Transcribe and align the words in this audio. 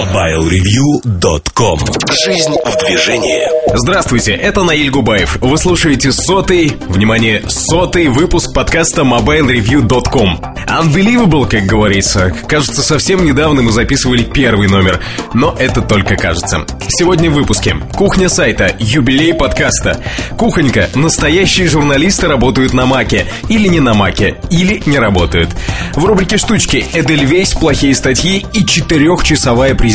MobileReview.com 0.00 1.78
Жизнь 2.24 2.56
в 2.64 2.86
движении 2.86 3.60
Здравствуйте, 3.76 4.32
это 4.32 4.64
Наиль 4.64 4.90
Губаев. 4.90 5.36
Вы 5.40 5.58
слушаете 5.58 6.10
сотый, 6.10 6.72
внимание, 6.88 7.44
сотый 7.48 8.08
выпуск 8.08 8.52
подкаста 8.54 9.02
MobileReview.com. 9.02 10.40
Unbelievable, 10.66 11.48
как 11.48 11.64
говорится. 11.64 12.34
Кажется, 12.48 12.82
совсем 12.82 13.24
недавно 13.24 13.62
мы 13.62 13.72
записывали 13.72 14.24
первый 14.24 14.68
номер, 14.68 15.00
но 15.34 15.54
это 15.58 15.82
только 15.82 16.16
кажется. 16.16 16.64
Сегодня 16.88 17.30
в 17.30 17.34
выпуске. 17.34 17.76
Кухня 17.94 18.28
сайта, 18.28 18.74
юбилей 18.78 19.34
подкаста. 19.34 20.00
Кухонька, 20.36 20.88
настоящие 20.94 21.68
журналисты 21.68 22.26
работают 22.26 22.72
на 22.72 22.86
Маке. 22.86 23.26
Или 23.48 23.68
не 23.68 23.80
на 23.80 23.94
Маке, 23.94 24.36
или 24.50 24.82
не 24.86 24.98
работают. 24.98 25.50
В 25.94 26.04
рубрике 26.04 26.38
«Штучки» 26.38 26.84
Эдельвейс, 26.92 27.52
плохие 27.54 27.94
статьи 27.94 28.44
и 28.52 28.64
четырехчасовая 28.64 29.74
презентация. 29.74 29.89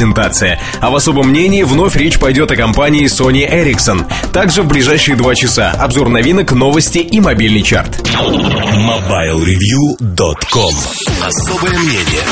А 0.81 0.89
в 0.89 0.95
особом 0.95 1.29
мнении 1.29 1.63
вновь 1.63 1.95
речь 1.95 2.19
пойдет 2.19 2.51
о 2.51 2.55
компании 2.55 3.05
Sony 3.05 3.49
Ericsson. 3.49 4.05
Также 4.31 4.63
в 4.63 4.67
ближайшие 4.67 5.15
два 5.15 5.35
часа 5.35 5.71
обзор 5.71 6.09
новинок, 6.09 6.51
новости 6.51 6.99
и 6.99 7.19
мобильный 7.19 7.61
чарт. 7.61 8.01
MobileReview.com 8.75 10.75
Особое 11.25 11.79
мнение 11.79 12.23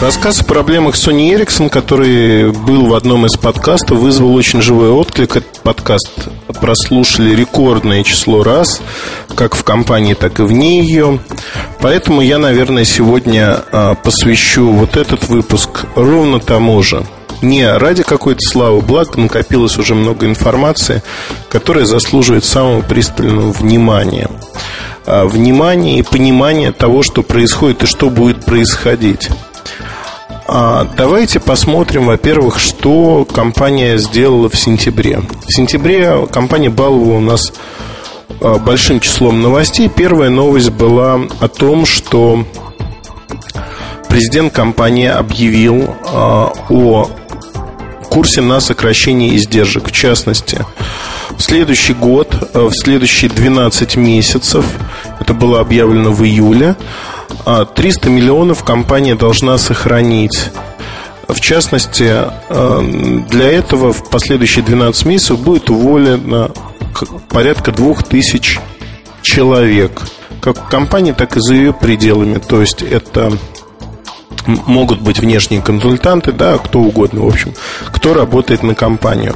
Рассказ 0.00 0.40
о 0.40 0.44
проблемах 0.44 0.94
Sony 0.94 1.34
Ericsson, 1.34 1.68
который 1.68 2.52
был 2.52 2.86
в 2.86 2.94
одном 2.94 3.26
из 3.26 3.36
подкастов, 3.36 3.98
вызвал 3.98 4.34
очень 4.34 4.62
живой 4.62 4.88
отклик. 4.88 5.36
Этот 5.36 5.60
подкаст 5.60 6.10
прослушали 6.58 7.36
рекордное 7.36 8.02
число 8.02 8.42
раз, 8.42 8.80
как 9.34 9.54
в 9.54 9.62
компании, 9.62 10.14
так 10.14 10.40
и 10.40 10.42
вне 10.42 10.82
ее. 10.82 11.18
Поэтому 11.80 12.20
я, 12.20 12.38
наверное, 12.38 12.84
сегодня 12.84 13.62
а, 13.72 13.94
посвящу 13.94 14.70
вот 14.70 14.96
этот 14.96 15.28
выпуск 15.28 15.86
ровно 15.94 16.38
тому 16.38 16.82
же. 16.82 17.04
Не 17.42 17.70
ради 17.72 18.02
какой-то 18.02 18.40
славы, 18.46 18.82
благо 18.82 19.18
накопилось 19.18 19.78
уже 19.78 19.94
много 19.94 20.26
информации, 20.26 21.02
которая 21.48 21.86
заслуживает 21.86 22.44
самого 22.44 22.82
пристального 22.82 23.50
внимания. 23.52 24.28
А, 25.06 25.24
внимания 25.24 25.98
и 25.98 26.02
понимания 26.02 26.70
того, 26.70 27.02
что 27.02 27.22
происходит 27.22 27.84
и 27.84 27.86
что 27.86 28.10
будет 28.10 28.44
происходить. 28.44 29.30
А, 30.46 30.86
давайте 30.96 31.40
посмотрим, 31.40 32.06
во-первых, 32.06 32.58
что 32.58 33.24
компания 33.24 33.96
сделала 33.96 34.50
в 34.50 34.56
сентябре. 34.56 35.22
В 35.46 35.52
сентябре 35.52 36.26
компания 36.30 36.68
баловала 36.68 37.14
у 37.14 37.20
нас 37.20 37.52
большим 38.38 39.00
числом 39.00 39.42
новостей. 39.42 39.88
Первая 39.88 40.30
новость 40.30 40.70
была 40.70 41.20
о 41.40 41.48
том, 41.48 41.86
что 41.86 42.44
президент 44.08 44.52
компании 44.52 45.06
объявил 45.06 45.94
а, 46.04 46.52
о 46.68 47.10
курсе 48.10 48.40
на 48.40 48.60
сокращение 48.60 49.36
издержек. 49.36 49.88
В 49.88 49.92
частности, 49.92 50.64
в 51.30 51.40
следующий 51.40 51.94
год, 51.94 52.50
в 52.52 52.72
следующие 52.72 53.30
12 53.30 53.96
месяцев, 53.96 54.64
это 55.20 55.32
было 55.32 55.60
объявлено 55.60 56.10
в 56.10 56.24
июле, 56.24 56.76
300 57.74 58.08
а, 58.08 58.10
миллионов 58.10 58.64
компания 58.64 59.14
должна 59.14 59.56
сохранить. 59.58 60.50
В 61.28 61.40
частности, 61.40 62.12
для 63.30 63.52
этого 63.52 63.92
в 63.92 64.10
последующие 64.10 64.64
12 64.64 65.06
месяцев 65.06 65.38
будет 65.38 65.70
уволено 65.70 66.50
порядка 67.28 67.72
2000 67.72 68.60
человек. 69.22 70.02
Как 70.40 70.56
в 70.56 70.68
компании, 70.68 71.12
так 71.12 71.36
и 71.36 71.40
за 71.40 71.54
ее 71.54 71.72
пределами. 71.72 72.38
То 72.38 72.60
есть 72.60 72.82
это 72.82 73.32
могут 74.46 75.00
быть 75.00 75.18
внешние 75.18 75.60
консультанты, 75.60 76.32
да, 76.32 76.58
кто 76.58 76.80
угодно, 76.80 77.22
в 77.22 77.28
общем, 77.28 77.54
кто 77.92 78.14
работает 78.14 78.62
на 78.62 78.74
компанию. 78.74 79.34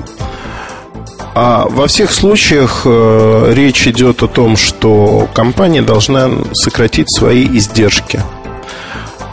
А 1.34 1.66
во 1.68 1.88
всех 1.88 2.12
случаях 2.12 2.82
э, 2.84 3.52
речь 3.54 3.88
идет 3.88 4.22
о 4.22 4.28
том, 4.28 4.56
что 4.56 5.28
компания 5.34 5.82
должна 5.82 6.30
сократить 6.52 7.12
свои 7.12 7.44
издержки. 7.44 8.22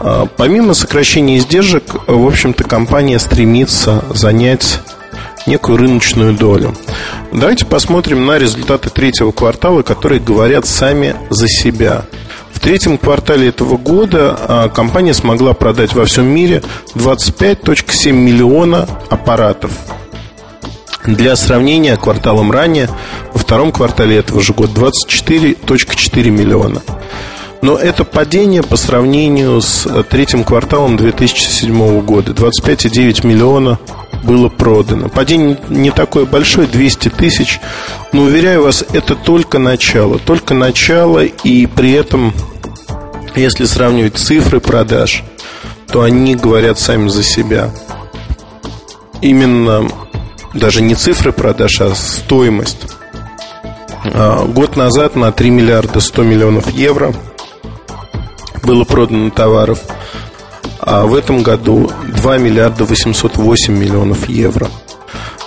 А, 0.00 0.26
помимо 0.36 0.74
сокращения 0.74 1.38
издержек, 1.38 1.84
в 2.08 2.26
общем-то, 2.26 2.64
компания 2.64 3.20
стремится 3.20 4.04
занять 4.10 4.80
некую 5.46 5.78
рыночную 5.78 6.34
долю. 6.34 6.74
Давайте 7.32 7.66
посмотрим 7.66 8.26
на 8.26 8.38
результаты 8.38 8.90
третьего 8.90 9.32
квартала, 9.32 9.82
которые 9.82 10.20
говорят 10.20 10.66
сами 10.66 11.16
за 11.30 11.48
себя. 11.48 12.04
В 12.52 12.60
третьем 12.60 12.98
квартале 12.98 13.48
этого 13.48 13.76
года 13.76 14.36
а, 14.38 14.68
компания 14.68 15.14
смогла 15.14 15.52
продать 15.52 15.94
во 15.94 16.04
всем 16.04 16.26
мире 16.26 16.62
25.7 16.94 18.12
миллиона 18.12 18.88
аппаратов. 19.10 19.72
Для 21.04 21.34
сравнения, 21.34 21.96
кварталом 21.96 22.52
ранее, 22.52 22.88
во 23.32 23.38
втором 23.40 23.72
квартале 23.72 24.18
этого 24.18 24.40
же 24.40 24.52
года 24.52 24.80
24.4 24.80 26.30
миллиона. 26.30 26.82
Но 27.62 27.76
это 27.76 28.04
падение 28.04 28.62
по 28.62 28.76
сравнению 28.76 29.60
с 29.60 29.88
третьим 30.10 30.44
кварталом 30.44 30.96
2007 30.96 32.00
года. 32.00 32.32
25,9 32.32 33.26
миллиона 33.26 33.78
было 34.22 34.48
продано. 34.48 35.08
Падение 35.08 35.58
не 35.68 35.90
такое 35.90 36.24
большое, 36.24 36.66
200 36.66 37.08
тысяч. 37.10 37.60
Но, 38.12 38.22
уверяю 38.22 38.62
вас, 38.62 38.84
это 38.92 39.14
только 39.14 39.58
начало. 39.58 40.18
Только 40.18 40.54
начало, 40.54 41.24
и 41.24 41.66
при 41.66 41.92
этом, 41.92 42.32
если 43.34 43.64
сравнивать 43.64 44.16
цифры 44.16 44.60
продаж, 44.60 45.24
то 45.88 46.02
они 46.02 46.36
говорят 46.36 46.78
сами 46.78 47.08
за 47.08 47.22
себя. 47.22 47.70
Именно 49.20 49.88
даже 50.54 50.82
не 50.82 50.94
цифры 50.94 51.32
продаж, 51.32 51.80
а 51.80 51.94
стоимость. 51.94 52.86
А, 54.04 54.44
год 54.46 54.76
назад 54.76 55.16
на 55.16 55.32
3 55.32 55.50
миллиарда 55.50 56.00
100 56.00 56.22
миллионов 56.22 56.70
евро 56.70 57.14
было 58.62 58.84
продано 58.84 59.30
товаров, 59.30 59.80
а 60.82 61.06
в 61.06 61.14
этом 61.14 61.42
году 61.42 61.90
2 62.08 62.38
миллиарда 62.38 62.84
808 62.84 63.72
миллионов 63.72 64.28
евро. 64.28 64.68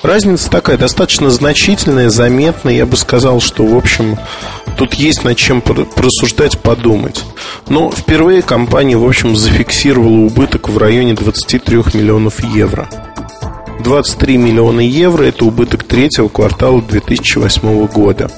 Разница 0.02 0.50
такая, 0.50 0.78
достаточно 0.78 1.30
значительная, 1.30 2.10
заметная. 2.10 2.76
Я 2.76 2.86
бы 2.86 2.96
сказал, 2.96 3.42
что, 3.42 3.66
в 3.66 3.76
общем, 3.76 4.18
тут 4.78 4.94
есть 4.94 5.24
над 5.24 5.36
чем 5.36 5.62
просуждать, 5.62 6.60
подумать. 6.60 7.24
Но 7.68 7.92
впервые 7.92 8.42
компания, 8.42 8.98
в 8.98 9.06
общем, 9.06 9.36
зафиксировала 9.36 10.26
убыток 10.26 10.70
в 10.70 10.78
районе 10.78 11.16
23 11.16 11.78
миллионов 11.94 12.44
евро. 12.44 12.88
23 13.84 14.38
миллиона 14.38 14.80
евро– 14.80 15.24
это 15.26 15.46
убыток 15.46 15.84
третьего 15.84 16.28
квартала 16.28 16.82
2008 16.82 17.88
года. 17.88 18.32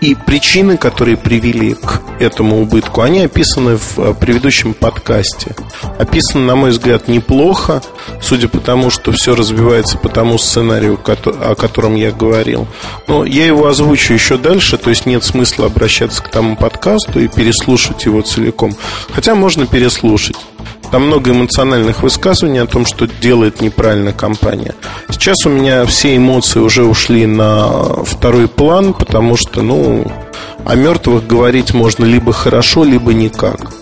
И 0.00 0.14
причины, 0.14 0.76
которые 0.76 1.16
привели 1.16 1.74
к 1.74 2.02
этому 2.20 2.60
убытку, 2.60 3.00
они 3.00 3.20
описаны 3.20 3.76
в 3.76 3.98
э, 3.98 4.14
предыдущем 4.14 4.74
подкасте. 4.74 5.56
Описаны, 5.98 6.44
на 6.44 6.56
мой 6.56 6.70
взгляд, 6.70 7.08
неплохо, 7.08 7.82
судя 8.20 8.48
по 8.48 8.58
тому, 8.58 8.90
что 8.90 9.12
все 9.12 9.34
разбивается 9.34 9.98
по 9.98 10.08
тому 10.08 10.38
сценарию, 10.38 10.98
о 11.04 11.54
котором 11.54 11.94
я 11.94 12.10
говорил. 12.12 12.66
Но 13.08 13.24
я 13.24 13.46
его 13.46 13.66
озвучу 13.66 14.12
еще 14.12 14.36
дальше, 14.36 14.76
то 14.76 14.90
есть 14.90 15.06
нет 15.06 15.24
смысла 15.24 15.66
обращаться 15.66 16.22
к 16.22 16.28
тому 16.28 16.56
подкасту 16.56 17.20
и 17.20 17.28
переслушать 17.28 18.04
его 18.04 18.20
целиком. 18.22 18.74
Хотя 19.12 19.34
можно 19.34 19.66
переслушать. 19.66 20.36
Там 20.90 21.08
много 21.08 21.32
эмоциональных 21.32 22.02
высказываний 22.02 22.60
о 22.60 22.66
том, 22.66 22.86
что 22.86 23.08
делает 23.08 23.60
неправильно 23.60 24.12
компания. 24.12 24.74
Сейчас 25.10 25.44
у 25.44 25.48
меня 25.48 25.84
все 25.84 26.16
эмоции 26.16 26.60
уже 26.60 26.84
ушли 26.84 27.26
на 27.26 28.04
второй 28.04 28.46
план, 28.46 28.92
потому 28.92 29.36
что, 29.36 29.62
ну, 29.62 30.06
о 30.64 30.74
мертвых 30.76 31.26
говорить 31.26 31.74
можно 31.74 32.04
либо 32.04 32.32
хорошо, 32.32 32.84
либо 32.84 33.12
никак. 33.12 33.72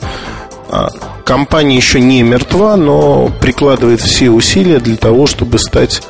А, 0.75 0.91
компания 1.25 1.77
еще 1.77 2.01
не 2.01 2.25
мертва, 2.25 2.77
но 2.77 3.31
прикладывает 3.41 4.01
все 4.01 4.31
усилия 4.31 4.81
для 4.81 4.97
того, 4.97 5.29
чтобы 5.29 5.61
стать 5.61 6.03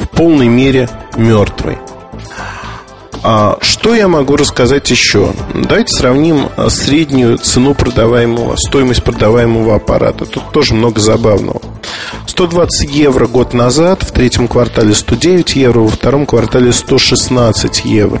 в 0.00 0.08
полной 0.08 0.48
мере 0.48 0.88
мертвой. 1.16 1.78
А 3.22 3.58
что 3.60 3.94
я 3.94 4.08
могу 4.08 4.34
рассказать 4.34 4.90
еще? 4.90 5.32
Давайте 5.54 5.94
сравним 5.94 6.48
а, 6.56 6.70
среднюю 6.70 7.38
цену 7.38 7.74
продаваемого, 7.74 8.56
стоимость 8.56 9.04
продаваемого 9.04 9.76
аппарата. 9.76 10.26
Тут 10.26 10.50
тоже 10.50 10.74
много 10.74 11.00
забавного. 11.00 11.62
120 12.26 12.90
евро 12.90 13.28
год 13.28 13.54
назад, 13.54 14.02
в 14.02 14.10
третьем 14.10 14.48
квартале 14.48 14.92
109 14.92 15.54
евро, 15.54 15.80
во 15.80 15.88
втором 15.88 16.26
квартале 16.26 16.72
116 16.72 17.84
евро. 17.84 18.20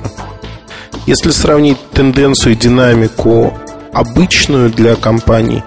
Если 1.06 1.32
сравнить 1.32 1.78
тенденцию 1.90 2.52
и 2.52 2.56
динамику 2.56 3.58
обычную 3.92 4.70
для 4.70 4.96
компаний, 4.96 5.62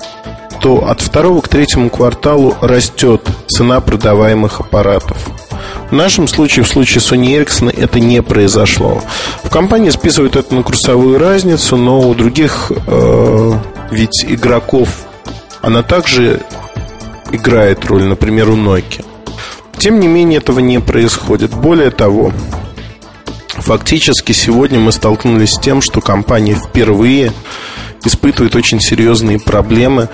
то 0.61 0.87
от 0.87 1.01
второго 1.01 1.41
к 1.41 1.47
третьему 1.47 1.89
кварталу 1.89 2.55
растет 2.61 3.27
цена 3.47 3.81
продаваемых 3.81 4.61
аппаратов. 4.61 5.17
В 5.89 5.93
нашем 5.93 6.27
случае, 6.27 6.65
в 6.65 6.67
случае 6.67 7.01
Sony 7.01 7.37
Ericsson, 7.37 7.69
это 7.75 7.99
не 7.99 8.21
произошло. 8.21 9.01
В 9.43 9.49
компании 9.49 9.89
списывают 9.89 10.35
это 10.35 10.55
на 10.55 10.63
курсовую 10.63 11.19
разницу, 11.19 11.77
но 11.77 11.99
у 11.99 12.15
других 12.15 12.71
э, 12.87 13.53
ведь 13.91 14.25
игроков 14.27 14.89
она 15.61 15.83
также 15.83 16.41
играет 17.31 17.85
роль, 17.85 18.03
например, 18.03 18.49
у 18.49 18.55
Nokia. 18.55 19.05
Тем 19.77 19.99
не 19.99 20.07
менее, 20.07 20.39
этого 20.39 20.59
не 20.59 20.79
происходит. 20.79 21.51
Более 21.51 21.91
того, 21.91 22.31
фактически 23.49 24.31
сегодня 24.31 24.79
мы 24.79 24.91
столкнулись 24.91 25.53
с 25.53 25.59
тем, 25.59 25.81
что 25.81 26.01
компания 26.01 26.55
впервые 26.55 27.33
испытывает 28.05 28.55
очень 28.55 28.79
серьезные 28.79 29.39
проблемы, 29.39 30.09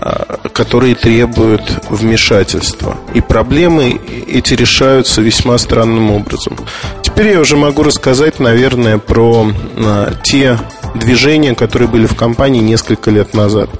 а, 0.00 0.48
которые 0.52 0.94
требуют 0.94 1.84
вмешательства. 1.88 2.96
И 3.14 3.20
проблемы 3.20 4.00
эти 4.26 4.54
решаются 4.54 5.20
весьма 5.20 5.58
странным 5.58 6.10
образом. 6.10 6.56
Теперь 7.02 7.28
я 7.28 7.40
уже 7.40 7.56
могу 7.56 7.82
рассказать, 7.82 8.40
наверное, 8.40 8.98
про 8.98 9.52
а, 9.76 10.12
те 10.22 10.58
движения, 10.94 11.54
которые 11.54 11.88
были 11.88 12.06
в 12.06 12.16
компании 12.16 12.60
несколько 12.60 13.10
лет 13.10 13.34
назад. 13.34 13.70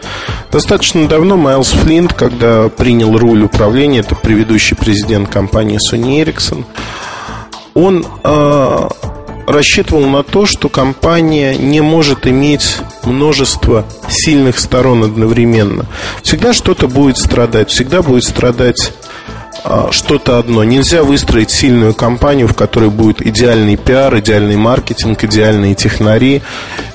Достаточно 0.51 1.09
давно 1.09 1.37
Майлз 1.37 1.71
Флинт, 1.71 2.13
когда 2.13 2.69
принял 2.69 3.17
роль 3.17 3.43
управления, 3.43 4.01
это 4.01 4.15
предыдущий 4.15 4.77
президент 4.77 5.29
компании 5.29 5.79
Sony 5.79 6.25
Ericsson, 6.25 6.65
он 7.75 8.07
э, 8.23 8.89
рассчитывал 9.47 10.07
на 10.07 10.23
то, 10.23 10.47
что 10.47 10.69
компания 10.69 11.57
не 11.57 11.81
может 11.81 12.27
иметь 12.27 12.79
множество 13.05 13.85
сильных 14.09 14.59
сторон 14.59 15.05
одновременно. 15.05 15.87
Всегда 16.23 16.53
что-то 16.53 16.89
будет 16.89 17.19
страдать, 17.19 17.71
всегда 17.71 18.03
будет 18.03 18.25
страдать 18.25 18.93
а, 19.65 19.89
что-то 19.93 20.39
одно. 20.39 20.65
Нельзя 20.65 21.03
выстроить 21.03 21.51
сильную 21.51 21.95
компанию, 21.95 22.49
в 22.49 22.55
которой 22.55 22.91
будет 22.91 23.25
идеальный 23.25 23.77
пиар, 23.77 24.19
идеальный 24.19 24.57
маркетинг, 24.57 25.25
идеальные 25.25 25.75
технари. 25.75 26.43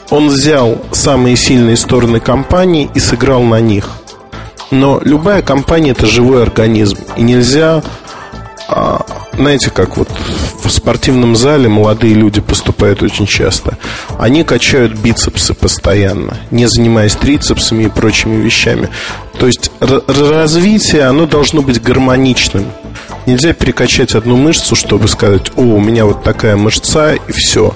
Он 0.10 0.28
взял 0.28 0.78
самые 0.92 1.36
сильные 1.36 1.78
стороны 1.78 2.20
компании 2.20 2.90
и 2.94 3.00
сыграл 3.00 3.44
на 3.44 3.60
них. 3.60 3.90
Но 4.72 5.02
любая 5.04 5.42
компания 5.42 5.92
это 5.92 6.06
живой 6.06 6.44
организм, 6.44 6.98
и 7.18 7.24
нельзя 7.24 7.82
знаете, 9.34 9.72
как 9.72 9.98
вот 9.98 10.10
в 10.64 10.70
спортивном 10.70 11.36
зале 11.36 11.70
молодые 11.70 12.14
люди 12.14 12.42
поступают 12.42 13.02
очень 13.02 13.26
часто. 13.26 13.78
Они 14.18 14.44
качают 14.44 14.94
бицепсы 14.94 15.54
постоянно, 15.54 16.38
не 16.52 16.68
занимаясь 16.68 17.16
трицепсами 17.16 17.84
и 17.84 17.90
прочими 17.90 18.42
вещами. 18.42 18.90
То 19.40 19.48
есть 19.48 19.72
развитие, 19.80 21.04
оно 21.04 21.26
должно 21.26 21.62
быть 21.62 21.82
гармоничным. 21.82 22.66
Нельзя 23.26 23.54
перекачать 23.54 24.14
одну 24.14 24.36
мышцу, 24.38 24.76
чтобы 24.76 25.08
сказать, 25.08 25.52
о, 25.56 25.62
у 25.62 25.80
меня 25.80 26.06
вот 26.06 26.24
такая 26.24 26.58
мышца, 26.58 27.14
и 27.14 27.32
все. 27.32 27.76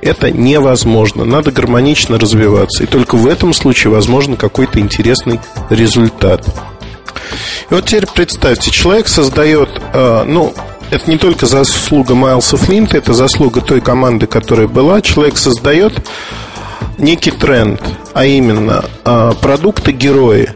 Это 0.00 0.30
невозможно. 0.30 1.24
Надо 1.24 1.50
гармонично 1.50 2.18
развиваться. 2.18 2.84
И 2.84 2.86
только 2.86 3.16
в 3.16 3.26
этом 3.26 3.52
случае 3.52 3.92
возможен 3.92 4.36
какой-то 4.36 4.78
интересный 4.78 5.40
результат. 5.68 6.46
И 7.70 7.74
вот 7.74 7.86
теперь 7.86 8.06
представьте, 8.06 8.70
человек 8.70 9.08
создает, 9.08 9.68
э, 9.92 10.24
ну, 10.26 10.54
это 10.90 11.10
не 11.10 11.18
только 11.18 11.46
заслуга 11.46 12.14
Майлса 12.14 12.56
Флинта, 12.56 12.96
это 12.96 13.12
заслуга 13.12 13.60
той 13.60 13.80
команды, 13.80 14.26
которая 14.26 14.68
была. 14.68 15.00
Человек 15.00 15.36
создает 15.36 15.92
некий 16.96 17.32
тренд, 17.32 17.80
а 18.14 18.24
именно 18.24 18.84
э, 19.04 19.32
продукты-герои. 19.40 20.50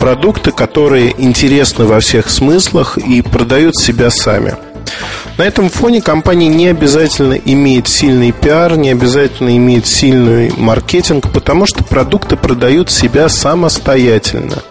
Продукты, 0.00 0.50
которые 0.50 1.14
интересны 1.22 1.84
во 1.84 2.00
всех 2.00 2.30
смыслах 2.30 2.98
и 2.98 3.22
продают 3.22 3.76
себя 3.76 4.10
сами. 4.10 4.56
На 5.38 5.44
этом 5.44 5.70
фоне 5.70 6.02
компания 6.02 6.48
не 6.48 6.68
обязательно 6.68 7.34
имеет 7.34 7.86
сильный 7.86 8.32
пиар, 8.32 8.76
не 8.76 8.90
обязательно 8.90 9.56
имеет 9.56 9.86
сильный 9.86 10.52
маркетинг, 10.56 11.32
потому 11.32 11.66
что 11.66 11.84
продукты 11.84 12.36
продают 12.36 12.90
себя 12.90 13.28
самостоятельно. 13.28 14.62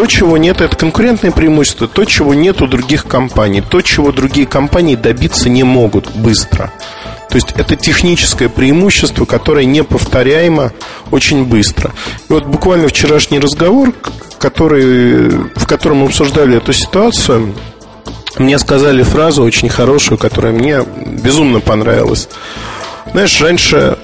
То, 0.00 0.06
чего 0.06 0.38
нет, 0.38 0.62
это 0.62 0.74
конкурентное 0.76 1.30
преимущество, 1.30 1.86
то, 1.86 2.06
чего 2.06 2.32
нет 2.32 2.62
у 2.62 2.66
других 2.66 3.04
компаний, 3.04 3.60
то, 3.60 3.82
чего 3.82 4.12
другие 4.12 4.46
компании 4.46 4.94
добиться 4.94 5.50
не 5.50 5.62
могут 5.62 6.10
быстро. 6.16 6.72
То 7.28 7.34
есть 7.34 7.52
это 7.54 7.76
техническое 7.76 8.48
преимущество, 8.48 9.26
которое 9.26 9.66
неповторяемо 9.66 10.72
очень 11.10 11.44
быстро. 11.44 11.90
И 12.30 12.32
вот 12.32 12.46
буквально 12.46 12.88
вчерашний 12.88 13.40
разговор, 13.40 13.92
который, 14.38 15.28
в 15.54 15.66
котором 15.66 15.98
мы 15.98 16.06
обсуждали 16.06 16.56
эту 16.56 16.72
ситуацию, 16.72 17.54
мне 18.38 18.58
сказали 18.58 19.02
фразу 19.02 19.42
очень 19.42 19.68
хорошую, 19.68 20.16
которая 20.16 20.54
мне 20.54 20.82
безумно 21.22 21.60
понравилась. 21.60 22.30
Знаешь, 23.12 23.38
раньше 23.42 23.98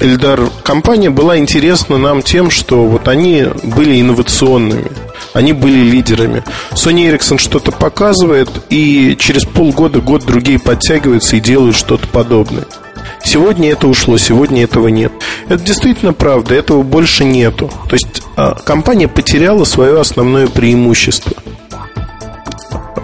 Эльдар, 0.00 0.48
компания 0.62 1.10
была 1.10 1.36
интересна 1.36 1.98
нам 1.98 2.22
тем, 2.22 2.50
что 2.50 2.86
вот 2.86 3.06
они 3.06 3.46
были 3.62 4.00
инновационными, 4.00 4.90
они 5.34 5.52
были 5.52 5.90
лидерами. 5.90 6.42
Sony 6.72 7.12
Ericsson 7.12 7.36
что-то 7.36 7.70
показывает, 7.70 8.48
и 8.70 9.14
через 9.20 9.44
полгода, 9.44 10.00
год 10.00 10.24
другие 10.24 10.58
подтягиваются 10.58 11.36
и 11.36 11.40
делают 11.40 11.76
что-то 11.76 12.08
подобное. 12.08 12.64
Сегодня 13.22 13.70
это 13.72 13.88
ушло, 13.88 14.16
сегодня 14.16 14.64
этого 14.64 14.88
нет. 14.88 15.12
Это 15.48 15.62
действительно 15.62 16.14
правда, 16.14 16.54
этого 16.54 16.82
больше 16.82 17.24
нету. 17.24 17.70
То 17.88 17.94
есть 17.94 18.22
а, 18.36 18.54
компания 18.54 19.06
потеряла 19.06 19.64
свое 19.64 20.00
основное 20.00 20.46
преимущество– 20.46 21.34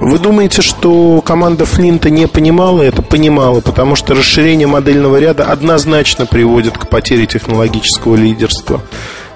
вы 0.07 0.21
думаете, 0.21 0.63
что 0.63 1.21
команда 1.21 1.65
Флинта 1.65 2.11
не 2.11 2.29
понимала 2.29 2.81
это? 2.81 3.03
Понимала, 3.03 3.61
потому 3.61 3.97
что 3.97 4.15
расширение 4.15 4.69
модельного 4.69 5.17
ряда 5.17 5.51
однозначно 5.51 6.27
приводит 6.27 6.79
к 6.79 6.89
потере 6.89 7.27
технологического 7.27 8.15
лидерства. 8.15 8.81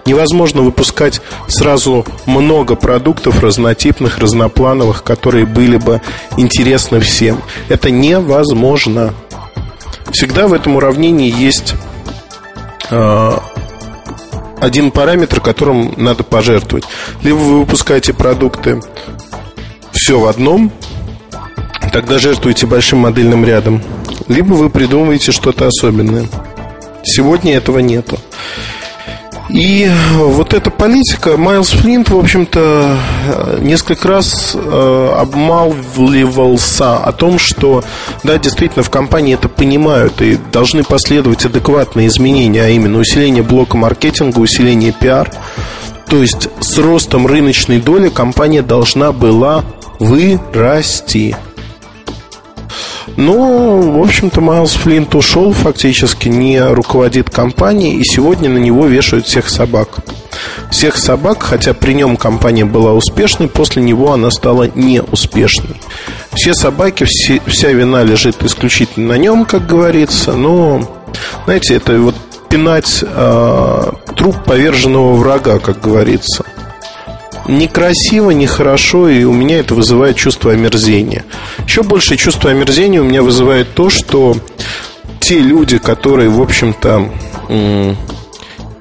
Невозможно 0.07 0.63
выпускать 0.63 1.21
сразу 1.49 2.07
много 2.25 2.77
продуктов 2.77 3.43
разнотипных, 3.43 4.19
разноплановых, 4.19 5.03
которые 5.03 5.45
были 5.45 5.77
бы 5.77 6.03
интересны 6.37 7.01
всем. 7.01 7.43
Это 7.69 7.91
невозможно. 7.91 9.13
Всегда 10.13 10.47
в 10.47 10.53
этом 10.53 10.77
уравнении 10.77 11.35
есть 11.37 11.75
э, 12.91 13.39
один 14.61 14.93
параметр, 14.93 15.41
которым 15.41 15.95
надо 15.97 16.23
пожертвовать. 16.23 16.85
Либо 17.23 17.39
вы 17.39 17.59
выпускаете 17.59 18.13
продукты 18.13 18.81
все 20.01 20.19
в 20.19 20.27
одном, 20.27 20.73
тогда 21.93 22.19
жертвуете 22.19 22.67
большим 22.67 23.01
модельным 23.01 23.45
рядом. 23.45 23.83
Либо 24.29 24.55
вы 24.55 24.71
придумываете 24.71 25.31
что-то 25.31 25.67
особенное. 25.67 26.27
Сегодня 27.05 27.55
этого 27.55 27.81
нету. 27.81 28.19
И 29.51 29.91
вот 30.15 30.55
эта 30.55 30.71
политика, 30.71 31.37
Майлз 31.37 31.73
Флинт, 31.73 32.09
в 32.09 32.19
общем-то, 32.19 32.97
несколько 33.61 34.09
раз 34.09 34.53
э, 34.55 35.15
обмалвливался 35.19 36.97
о 36.97 37.13
том, 37.13 37.39
что, 37.39 37.85
да, 38.23 38.39
действительно, 38.39 38.83
в 38.83 38.91
компании 38.91 39.35
это 39.35 39.51
понимают 39.51 40.23
и 40.23 40.39
должны 40.51 40.83
последовать 40.83 41.45
адекватные 41.45 42.07
изменения, 42.07 42.63
а 42.63 42.69
именно 42.69 42.99
усиление 42.99 43.43
блока 43.43 43.77
маркетинга, 43.77 44.39
усиление 44.39 44.93
пиар. 44.93 45.31
То 46.11 46.21
есть 46.23 46.49
с 46.61 46.77
ростом 46.79 47.27
рыночной 47.27 47.79
доли 47.81 48.09
компания 48.09 48.63
должна 48.63 49.13
была 49.13 49.65
вырасти. 50.01 51.37
Ну, 53.17 53.93
в 53.93 54.03
общем-то, 54.03 54.41
Майлз 54.41 54.73
Флинт 54.73 55.15
ушел, 55.15 55.53
фактически 55.53 56.29
не 56.29 56.61
руководит 56.61 57.31
компанией, 57.31 57.99
и 57.99 58.05
сегодня 58.05 58.51
на 58.51 58.59
него 58.59 58.87
вешают 58.87 59.27
всех 59.27 59.49
собак. 59.49 59.99
Всех 60.71 60.97
собак, 60.97 61.43
хотя 61.43 61.75
при 61.75 61.93
нем 61.93 62.17
компания 62.17 62.65
была 62.65 62.93
успешной, 62.93 63.49
после 63.49 63.83
него 63.83 64.13
она 64.13 64.31
стала 64.31 64.69
неуспешной. 64.75 65.81
Все 66.33 66.55
собаки, 66.55 67.05
все, 67.05 67.41
вся 67.47 67.71
вина 67.71 68.03
лежит 68.03 68.43
исключительно 68.43 69.15
на 69.15 69.19
нем, 69.19 69.45
как 69.45 69.67
говорится, 69.67 70.33
но, 70.33 71.05
знаете, 71.45 71.75
это 71.75 71.99
вот 72.01 72.15
пинать 72.51 73.03
э, 73.03 73.93
труп 74.17 74.37
поверженного 74.45 75.15
врага, 75.15 75.59
как 75.59 75.81
говорится– 75.81 76.45
некрасиво, 77.51 78.31
нехорошо, 78.31 79.09
и 79.09 79.25
у 79.25 79.33
меня 79.33 79.61
это 79.61 79.75
вызывает 79.75 80.17
чувство 80.17 80.53
омерзения. 80.53 81.25
Еще 81.67 81.83
большее 81.83 82.17
чувство 82.17 82.51
омерзения 82.51 83.01
у 83.01 83.05
меня 83.05 83.23
вызывает 83.23 83.75
то, 83.75 83.91
что 83.91 84.37
те 85.21 85.41
люди, 85.41 85.79
которые, 85.79 86.31
в 86.31 86.41
общем-то, 86.41 87.09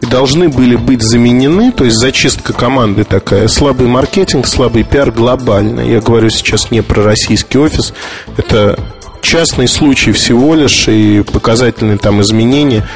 должны 0.01 0.49
были 0.49 0.75
быть 0.75 1.01
заменены, 1.01 1.71
то 1.71 1.83
есть 1.83 1.97
зачистка 1.97 2.53
команды 2.53 3.03
такая, 3.03 3.47
слабый 3.47 3.87
маркетинг, 3.87 4.47
слабый 4.47 4.83
пиар 4.83 5.11
глобально. 5.11 5.81
Я 5.81 5.99
говорю 5.99 6.29
сейчас 6.29 6.71
не 6.71 6.81
про 6.81 7.03
российский 7.03 7.57
офис, 7.57 7.93
это 8.37 8.79
частный 9.21 9.67
случай 9.67 10.11
всего 10.11 10.55
лишь 10.55 10.87
и 10.87 11.21
показательные 11.21 11.97
там 11.97 12.21
изменения, 12.21 12.87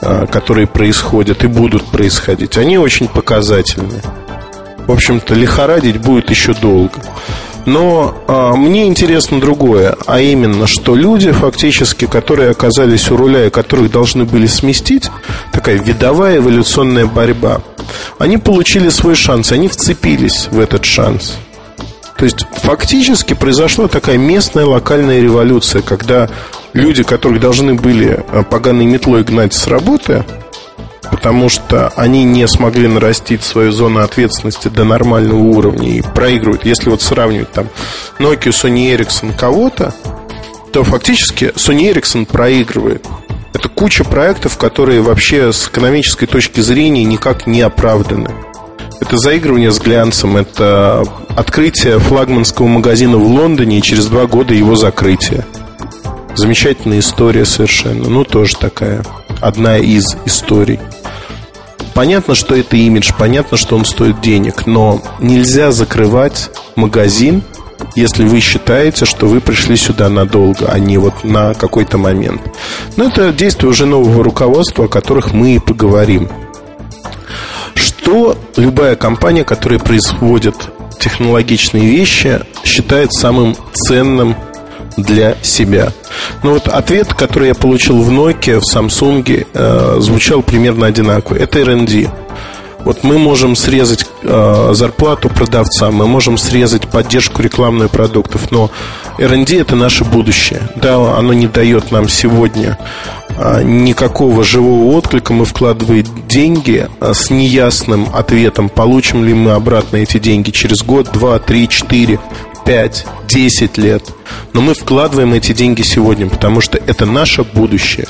которые 0.00 0.66
происходят 0.66 1.44
и 1.44 1.46
будут 1.46 1.84
происходить, 1.84 2.56
они 2.56 2.78
очень 2.78 3.08
показательны 3.08 4.00
в 4.90 4.92
общем-то, 4.92 5.34
лихорадить 5.34 5.98
будет 5.98 6.30
еще 6.30 6.52
долго. 6.52 7.00
Но 7.64 8.12
а, 8.26 8.56
мне 8.56 8.88
интересно 8.88 9.40
другое, 9.40 9.96
а 10.06 10.20
именно, 10.20 10.66
что 10.66 10.96
люди 10.96 11.30
фактически, 11.30 12.06
которые 12.06 12.50
оказались 12.50 13.08
у 13.08 13.16
руля 13.16 13.46
и 13.46 13.50
которых 13.50 13.92
должны 13.92 14.24
были 14.24 14.48
сместить, 14.48 15.08
такая 15.52 15.76
видовая 15.78 16.38
эволюционная 16.38 17.06
борьба, 17.06 17.60
они 18.18 18.36
получили 18.38 18.88
свой 18.88 19.14
шанс, 19.14 19.52
они 19.52 19.68
вцепились 19.68 20.48
в 20.50 20.58
этот 20.58 20.84
шанс. 20.84 21.36
То 22.16 22.24
есть 22.24 22.44
фактически 22.50 23.34
произошла 23.34 23.86
такая 23.86 24.18
местная 24.18 24.66
локальная 24.66 25.20
революция, 25.20 25.82
когда 25.82 26.28
люди, 26.72 27.02
которых 27.02 27.40
должны 27.40 27.74
были 27.74 28.24
а, 28.32 28.42
поганой 28.42 28.86
метлой 28.86 29.22
гнать 29.24 29.54
с 29.54 29.66
работы, 29.66 30.24
потому 31.10 31.48
что 31.48 31.92
они 31.96 32.24
не 32.24 32.46
смогли 32.46 32.88
нарастить 32.88 33.42
свою 33.42 33.72
зону 33.72 34.00
ответственности 34.00 34.68
до 34.68 34.84
нормального 34.84 35.38
уровня 35.38 35.88
и 35.88 36.02
проигрывают. 36.02 36.64
Если 36.64 36.90
вот 36.90 37.02
сравнивать 37.02 37.50
там 37.52 37.68
Nokia, 38.18 38.50
Sony 38.50 38.96
Ericsson 38.96 39.36
кого-то, 39.36 39.94
то 40.72 40.84
фактически 40.84 41.52
Sony 41.56 41.92
Ericsson 41.92 42.26
проигрывает. 42.26 43.04
Это 43.52 43.68
куча 43.68 44.04
проектов, 44.04 44.56
которые 44.56 45.02
вообще 45.02 45.52
с 45.52 45.68
экономической 45.68 46.26
точки 46.26 46.60
зрения 46.60 47.04
никак 47.04 47.46
не 47.46 47.60
оправданы. 47.60 48.30
Это 49.00 49.16
заигрывание 49.16 49.72
с 49.72 49.80
глянцем, 49.80 50.36
это 50.36 51.04
открытие 51.34 51.98
флагманского 51.98 52.66
магазина 52.66 53.16
в 53.16 53.26
Лондоне 53.26 53.78
и 53.78 53.82
через 53.82 54.06
два 54.06 54.26
года 54.26 54.54
его 54.54 54.76
закрытие. 54.76 55.44
Замечательная 56.36 57.00
история 57.00 57.44
совершенно. 57.44 58.08
Ну, 58.08 58.24
тоже 58.24 58.56
такая. 58.56 59.04
Одна 59.40 59.78
из 59.78 60.16
историй. 60.24 60.78
Понятно, 61.94 62.34
что 62.34 62.54
это 62.54 62.76
имидж, 62.76 63.10
понятно, 63.18 63.56
что 63.56 63.76
он 63.76 63.84
стоит 63.84 64.20
денег, 64.20 64.66
но 64.66 65.02
нельзя 65.18 65.72
закрывать 65.72 66.50
магазин, 66.76 67.42
если 67.96 68.24
вы 68.24 68.40
считаете, 68.40 69.04
что 69.04 69.26
вы 69.26 69.40
пришли 69.40 69.76
сюда 69.76 70.08
надолго, 70.08 70.70
а 70.70 70.78
не 70.78 70.98
вот 70.98 71.24
на 71.24 71.54
какой-то 71.54 71.98
момент. 71.98 72.40
Но 72.96 73.04
это 73.04 73.32
действие 73.32 73.70
уже 73.70 73.86
нового 73.86 74.22
руководства, 74.22 74.84
о 74.84 74.88
которых 74.88 75.32
мы 75.32 75.56
и 75.56 75.58
поговорим. 75.58 76.28
Что 77.74 78.36
любая 78.56 78.96
компания, 78.96 79.44
которая 79.44 79.78
производит 79.78 80.54
технологичные 80.98 81.86
вещи, 81.86 82.40
считает 82.64 83.12
самым 83.12 83.56
ценным 83.72 84.36
для 84.96 85.36
себя. 85.42 85.92
Ну 86.42 86.54
вот 86.54 86.68
ответ, 86.68 87.14
который 87.14 87.48
я 87.48 87.54
получил 87.54 88.02
в 88.02 88.10
Nokia, 88.10 88.60
в 88.60 88.64
Samsung, 88.64 89.46
э, 89.52 89.96
звучал 90.00 90.42
примерно 90.42 90.86
одинаково. 90.86 91.36
Это 91.36 91.60
R&D. 91.60 92.10
Вот 92.84 93.04
мы 93.04 93.18
можем 93.18 93.56
срезать 93.56 94.06
э, 94.22 94.70
зарплату 94.72 95.28
продавца, 95.28 95.90
мы 95.90 96.06
можем 96.06 96.38
срезать 96.38 96.88
поддержку 96.88 97.42
рекламных 97.42 97.90
продуктов, 97.90 98.50
но 98.50 98.70
R&D 99.18 99.60
это 99.60 99.76
наше 99.76 100.04
будущее. 100.04 100.62
Да, 100.76 100.96
оно 101.18 101.34
не 101.34 101.46
дает 101.46 101.90
нам 101.90 102.08
сегодня 102.08 102.78
э, 103.36 103.62
никакого 103.62 104.44
живого 104.44 104.96
отклика. 104.96 105.34
Мы 105.34 105.44
вкладываем 105.44 106.06
деньги 106.26 106.88
э, 107.00 107.12
с 107.12 107.28
неясным 107.28 108.08
ответом, 108.14 108.70
получим 108.70 109.24
ли 109.26 109.34
мы 109.34 109.52
обратно 109.52 109.98
эти 109.98 110.18
деньги 110.18 110.50
через 110.50 110.82
год, 110.82 111.10
два, 111.12 111.38
три, 111.38 111.68
четыре, 111.68 112.18
5, 112.70 113.06
10 113.26 113.78
лет. 113.78 114.04
Но 114.52 114.60
мы 114.60 114.74
вкладываем 114.74 115.34
эти 115.34 115.52
деньги 115.52 115.82
сегодня, 115.82 116.28
потому 116.28 116.60
что 116.60 116.78
это 116.78 117.04
наше 117.04 117.42
будущее. 117.42 118.06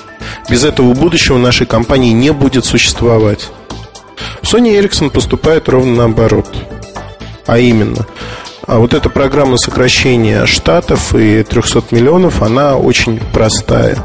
Без 0.51 0.65
этого 0.65 0.93
будущего 0.93 1.39
нашей 1.39 1.67
компании 1.67 2.13
не 2.13 2.31
будет 2.31 2.67
существовать. 2.67 3.49
Sony 4.43 4.79
Ericsson 4.79 5.09
поступает 5.09 5.71
ровно 5.71 5.95
наоборот. 5.95 6.47
А 7.47 7.59
именно, 7.59 8.07
а 8.67 8.81
вот 8.81 8.93
эта 8.93 9.09
программа 9.09 9.57
сокращения 9.57 10.45
штатов 10.45 11.15
и 11.15 11.43
300 11.43 11.85
миллионов, 11.93 12.43
она 12.43 12.77
очень 12.77 13.19
простая. 13.33 13.97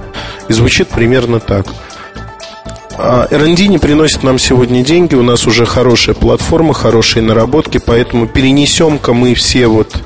И 0.47 0.53
звучит 0.53 0.87
примерно 0.87 1.41
так. 1.41 1.65
R&D 2.97 3.65
а, 3.65 3.67
не 3.67 3.77
приносит 3.77 4.23
нам 4.23 4.39
сегодня 4.39 4.85
деньги, 4.85 5.15
у 5.15 5.21
нас 5.21 5.47
уже 5.47 5.65
хорошая 5.65 6.15
платформа, 6.15 6.73
хорошие 6.73 7.23
наработки, 7.23 7.77
поэтому 7.77 8.25
перенесем-ка 8.25 9.11
мы 9.11 9.33
все 9.33 9.67
вот 9.67 10.01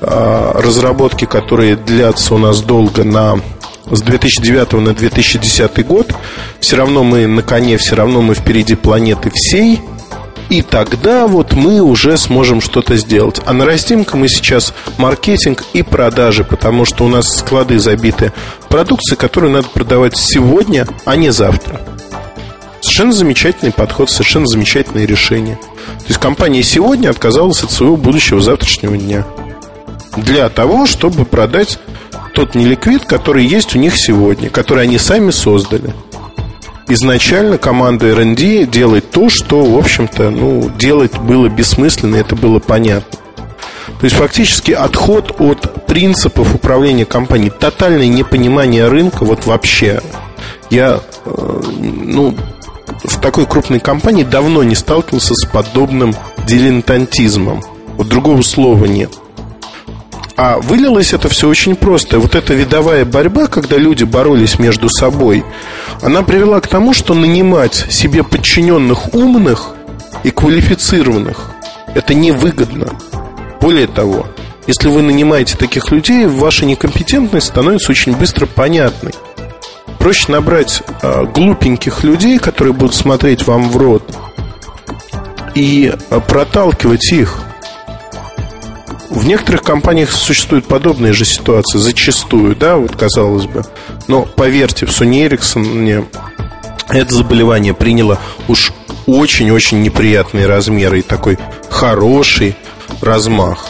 разработки, 0.00 1.24
которые 1.24 1.76
длятся 1.76 2.34
у 2.34 2.38
нас 2.38 2.60
долго 2.60 3.04
на 3.04 3.40
с 3.90 4.02
2009 4.02 4.72
на 4.72 4.94
2010 4.94 5.86
год, 5.86 6.12
все 6.60 6.76
равно 6.76 7.04
мы 7.04 7.26
на 7.26 7.42
коне, 7.42 7.76
все 7.78 7.94
равно 7.94 8.20
мы 8.20 8.34
впереди 8.34 8.74
планеты 8.74 9.30
всей, 9.32 9.80
и 10.48 10.62
тогда 10.62 11.26
вот 11.26 11.52
мы 11.54 11.80
уже 11.80 12.16
сможем 12.16 12.60
что-то 12.60 12.96
сделать. 12.96 13.40
А 13.46 13.52
нарастим-ка 13.52 14.16
мы 14.16 14.28
сейчас 14.28 14.72
маркетинг 14.96 15.64
и 15.72 15.82
продажи, 15.82 16.44
потому 16.44 16.84
что 16.84 17.04
у 17.04 17.08
нас 17.08 17.28
склады 17.28 17.78
забиты 17.78 18.32
продукцией, 18.68 19.18
которую 19.18 19.52
надо 19.52 19.68
продавать 19.68 20.16
сегодня, 20.16 20.86
а 21.04 21.16
не 21.16 21.30
завтра. 21.30 21.80
Совершенно 22.80 23.12
замечательный 23.12 23.72
подход, 23.72 24.10
совершенно 24.10 24.46
замечательное 24.46 25.06
решение. 25.06 25.56
То 25.56 26.06
есть 26.08 26.20
компания 26.20 26.62
сегодня 26.62 27.10
отказалась 27.10 27.62
от 27.64 27.72
своего 27.72 27.96
будущего 27.96 28.40
завтрашнего 28.40 28.96
дня 28.96 29.24
для 30.16 30.48
того, 30.48 30.86
чтобы 30.86 31.24
продать 31.24 31.78
тот 32.34 32.54
неликвид, 32.54 33.04
который 33.04 33.44
есть 33.44 33.74
у 33.74 33.78
них 33.78 33.96
сегодня, 33.96 34.50
который 34.50 34.84
они 34.84 34.98
сами 34.98 35.30
создали. 35.30 35.94
Изначально 36.88 37.58
команда 37.58 38.06
R&D 38.08 38.66
делает 38.66 39.10
то, 39.10 39.28
что, 39.28 39.64
в 39.64 39.76
общем-то, 39.76 40.30
ну, 40.30 40.70
делать 40.78 41.18
было 41.18 41.48
бессмысленно, 41.48 42.16
это 42.16 42.36
было 42.36 42.60
понятно. 42.60 43.18
То 43.98 44.04
есть 44.04 44.16
фактически 44.16 44.72
отход 44.72 45.40
от 45.40 45.86
принципов 45.86 46.54
управления 46.54 47.04
компанией, 47.04 47.50
тотальное 47.50 48.08
непонимание 48.08 48.88
рынка, 48.88 49.24
вот 49.24 49.46
вообще. 49.46 50.00
Я, 50.70 51.00
э, 51.24 51.62
ну, 51.80 52.34
в 53.04 53.20
такой 53.20 53.46
крупной 53.46 53.80
компании 53.80 54.24
давно 54.24 54.62
не 54.62 54.74
сталкивался 54.74 55.34
с 55.34 55.44
подобным 55.44 56.14
дилетантизмом. 56.46 57.62
Вот 57.96 58.08
другого 58.08 58.42
слова 58.42 58.84
нет. 58.84 59.12
А 60.36 60.58
вылилось 60.58 61.14
это 61.14 61.28
все 61.28 61.48
очень 61.48 61.76
просто. 61.76 62.18
Вот 62.18 62.34
эта 62.34 62.52
видовая 62.52 63.04
борьба, 63.06 63.46
когда 63.46 63.76
люди 63.76 64.04
боролись 64.04 64.58
между 64.58 64.90
собой, 64.90 65.44
она 66.02 66.22
привела 66.22 66.60
к 66.60 66.68
тому, 66.68 66.92
что 66.92 67.14
нанимать 67.14 67.74
себе 67.88 68.22
подчиненных 68.22 69.14
умных 69.14 69.70
и 70.24 70.30
квалифицированных 70.30 71.52
это 71.94 72.12
невыгодно. 72.12 72.88
Более 73.60 73.86
того, 73.86 74.26
если 74.66 74.88
вы 74.88 75.00
нанимаете 75.00 75.56
таких 75.56 75.90
людей, 75.90 76.26
ваша 76.26 76.66
некомпетентность 76.66 77.46
становится 77.46 77.92
очень 77.92 78.14
быстро 78.14 78.44
понятной. 78.44 79.12
Проще 79.98 80.30
набрать 80.30 80.82
э, 81.02 81.24
глупеньких 81.24 82.04
людей, 82.04 82.38
которые 82.38 82.74
будут 82.74 82.94
смотреть 82.94 83.46
вам 83.46 83.70
в 83.70 83.76
рот, 83.78 84.02
и 85.54 85.92
э, 86.10 86.20
проталкивать 86.20 87.12
их 87.12 87.45
в 89.10 89.26
некоторых 89.26 89.62
компаниях 89.62 90.10
существуют 90.12 90.66
подобные 90.66 91.12
же 91.12 91.24
ситуации, 91.24 91.78
зачастую, 91.78 92.56
да, 92.56 92.76
вот 92.76 92.96
казалось 92.96 93.46
бы. 93.46 93.64
Но 94.08 94.22
поверьте, 94.22 94.86
в 94.86 94.90
Sony 94.90 95.28
Ericsson 95.28 96.06
это 96.88 97.14
заболевание 97.14 97.74
приняло 97.74 98.18
уж 98.48 98.72
очень-очень 99.06 99.82
неприятные 99.82 100.46
размеры 100.46 101.00
и 101.00 101.02
такой 101.02 101.38
хороший 101.70 102.56
размах. 103.00 103.66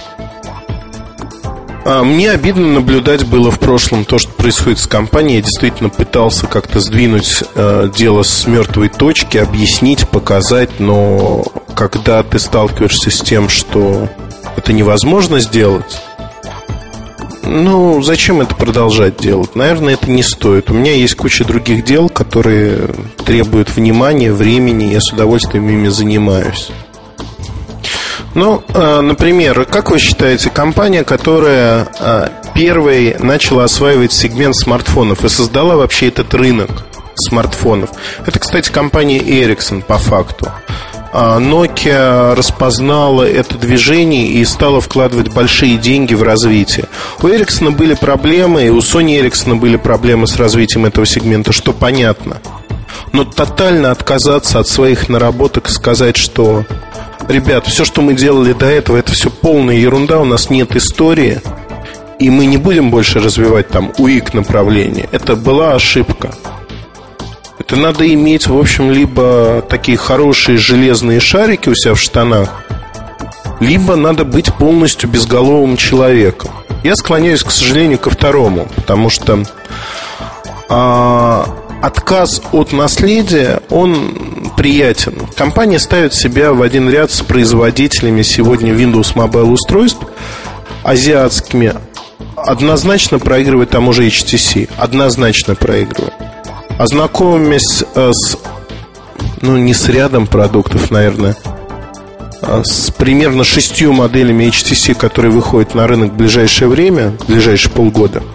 А 1.88 2.02
мне 2.02 2.32
обидно 2.32 2.66
наблюдать 2.66 3.24
было 3.24 3.52
в 3.52 3.60
прошлом 3.60 4.04
то, 4.04 4.18
что 4.18 4.32
происходит 4.32 4.80
с 4.80 4.88
компанией. 4.88 5.36
Я 5.36 5.42
действительно 5.42 5.88
пытался 5.88 6.48
как-то 6.48 6.80
сдвинуть 6.80 7.44
э, 7.54 7.90
дело 7.96 8.24
с 8.24 8.46
мертвой 8.48 8.88
точки, 8.88 9.38
объяснить, 9.38 10.08
показать, 10.08 10.80
но 10.80 11.44
когда 11.76 12.24
ты 12.24 12.40
сталкиваешься 12.40 13.12
с 13.12 13.20
тем, 13.20 13.48
что 13.48 14.08
это 14.56 14.72
невозможно 14.72 15.40
сделать, 15.40 16.00
ну, 17.48 18.02
зачем 18.02 18.40
это 18.40 18.56
продолжать 18.56 19.18
делать? 19.18 19.54
Наверное, 19.54 19.94
это 19.94 20.10
не 20.10 20.24
стоит. 20.24 20.68
У 20.68 20.74
меня 20.74 20.92
есть 20.92 21.14
куча 21.14 21.44
других 21.44 21.84
дел, 21.84 22.08
которые 22.08 22.90
требуют 23.24 23.74
внимания, 23.74 24.32
времени, 24.32 24.92
я 24.92 25.00
с 25.00 25.12
удовольствием 25.12 25.68
ими 25.68 25.88
занимаюсь. 25.88 26.70
Ну, 28.34 28.62
а, 28.74 29.00
например, 29.00 29.64
как 29.64 29.90
вы 29.90 29.98
считаете, 29.98 30.50
компания, 30.50 31.04
которая 31.04 31.88
а, 32.00 32.32
первой 32.54 33.16
начала 33.18 33.64
осваивать 33.64 34.12
сегмент 34.12 34.56
смартфонов 34.56 35.24
и 35.24 35.28
создала 35.28 35.76
вообще 35.76 36.08
этот 36.08 36.34
рынок 36.34 36.70
смартфонов, 37.14 37.90
это, 38.26 38.38
кстати, 38.38 38.70
компания 38.70 39.20
Ericsson 39.20 39.82
по 39.82 39.98
факту. 39.98 40.50
А, 41.18 41.38
Nokia 41.40 42.34
распознала 42.34 43.22
это 43.22 43.56
движение 43.56 44.26
и 44.26 44.44
стала 44.44 44.82
вкладывать 44.82 45.32
большие 45.32 45.78
деньги 45.78 46.12
в 46.12 46.22
развитие. 46.22 46.88
У 47.22 47.28
Ericsson 47.28 47.70
были 47.70 47.94
проблемы, 47.94 48.66
и 48.66 48.68
у 48.68 48.80
Sony 48.80 49.18
Ericsson 49.18 49.54
были 49.54 49.76
проблемы 49.76 50.26
с 50.26 50.36
развитием 50.36 50.84
этого 50.84 51.06
сегмента, 51.06 51.54
что 51.54 51.72
понятно. 51.72 52.42
Но 53.12 53.24
тотально 53.24 53.92
отказаться 53.92 54.58
от 54.58 54.68
своих 54.68 55.08
наработок, 55.08 55.70
сказать, 55.70 56.18
что 56.18 56.66
ребят, 57.28 57.66
все, 57.66 57.86
что 57.86 58.02
мы 58.02 58.12
делали 58.12 58.52
до 58.52 58.66
этого, 58.66 58.98
это 58.98 59.12
все 59.12 59.30
полная 59.30 59.76
ерунда, 59.76 60.20
у 60.20 60.26
нас 60.26 60.50
нет 60.50 60.76
истории, 60.76 61.40
и 62.18 62.28
мы 62.28 62.44
не 62.44 62.58
будем 62.58 62.90
больше 62.90 63.20
развивать 63.20 63.68
там 63.68 63.90
УИК 63.96 64.34
направление. 64.34 65.08
Это 65.12 65.34
была 65.34 65.72
ошибка. 65.72 66.34
Это 67.66 67.74
надо 67.74 68.08
иметь, 68.14 68.46
в 68.46 68.56
общем, 68.56 68.92
либо 68.92 69.60
такие 69.68 69.98
хорошие 69.98 70.56
железные 70.56 71.18
шарики 71.18 71.68
у 71.68 71.74
себя 71.74 71.94
в 71.94 72.00
штанах, 72.00 72.62
либо 73.58 73.96
надо 73.96 74.24
быть 74.24 74.54
полностью 74.54 75.10
безголовым 75.10 75.76
человеком. 75.76 76.52
Я 76.84 76.94
склоняюсь, 76.94 77.42
к 77.42 77.50
сожалению, 77.50 77.98
ко 77.98 78.10
второму, 78.10 78.68
потому 78.76 79.10
что 79.10 79.42
а, 80.68 81.48
отказ 81.82 82.40
от 82.52 82.72
наследия, 82.72 83.60
он 83.68 84.52
приятен. 84.56 85.26
Компания 85.34 85.80
ставит 85.80 86.14
себя 86.14 86.52
в 86.52 86.62
один 86.62 86.88
ряд 86.88 87.10
с 87.10 87.20
производителями 87.22 88.22
сегодня 88.22 88.74
Windows 88.74 89.16
Mobile 89.16 89.50
устройств 89.50 90.06
азиатскими. 90.84 91.74
Однозначно 92.36 93.18
проигрывает 93.18 93.70
тому 93.70 93.92
же 93.92 94.06
HTC. 94.06 94.70
Однозначно 94.78 95.56
проигрывает. 95.56 96.14
Ознакомясь 96.78 97.84
э, 97.94 98.12
с, 98.12 98.36
ну, 99.40 99.56
не 99.56 99.74
с 99.74 99.88
рядом 99.88 100.26
продуктов, 100.26 100.90
наверное, 100.90 101.36
а 102.42 102.62
с 102.64 102.90
примерно 102.90 103.44
шестью 103.44 103.92
моделями 103.92 104.44
HTC, 104.44 104.94
которые 104.94 105.32
выходят 105.32 105.74
на 105.74 105.86
рынок 105.86 106.12
в 106.12 106.16
ближайшее 106.16 106.68
время, 106.68 107.12
в 107.18 107.26
ближайшие 107.26 107.72
полгода– 107.72 108.22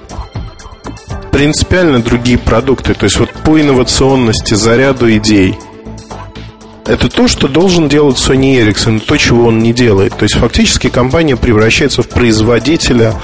принципиально 1.42 2.04
другие 2.04 2.38
продукты. 2.38 2.94
То 2.94 3.06
есть 3.06 3.18
вот 3.18 3.32
по 3.32 3.60
инновационности, 3.60 4.54
заряду 4.54 5.12
идей. 5.12 5.58
Это 6.86 7.10
то, 7.10 7.28
что 7.28 7.48
должен 7.48 7.90
делать 7.90 8.18
Sony 8.18 8.64
Ericsson, 8.64 9.00
то, 9.00 9.18
чего 9.18 9.48
он 9.48 9.58
не 9.58 9.74
делает. 9.74 10.16
То 10.16 10.24
есть 10.24 10.36
фактически 10.36 10.90
компания 10.90 11.36
превращается 11.38 12.04
в 12.04 12.10
производителя 12.10 13.16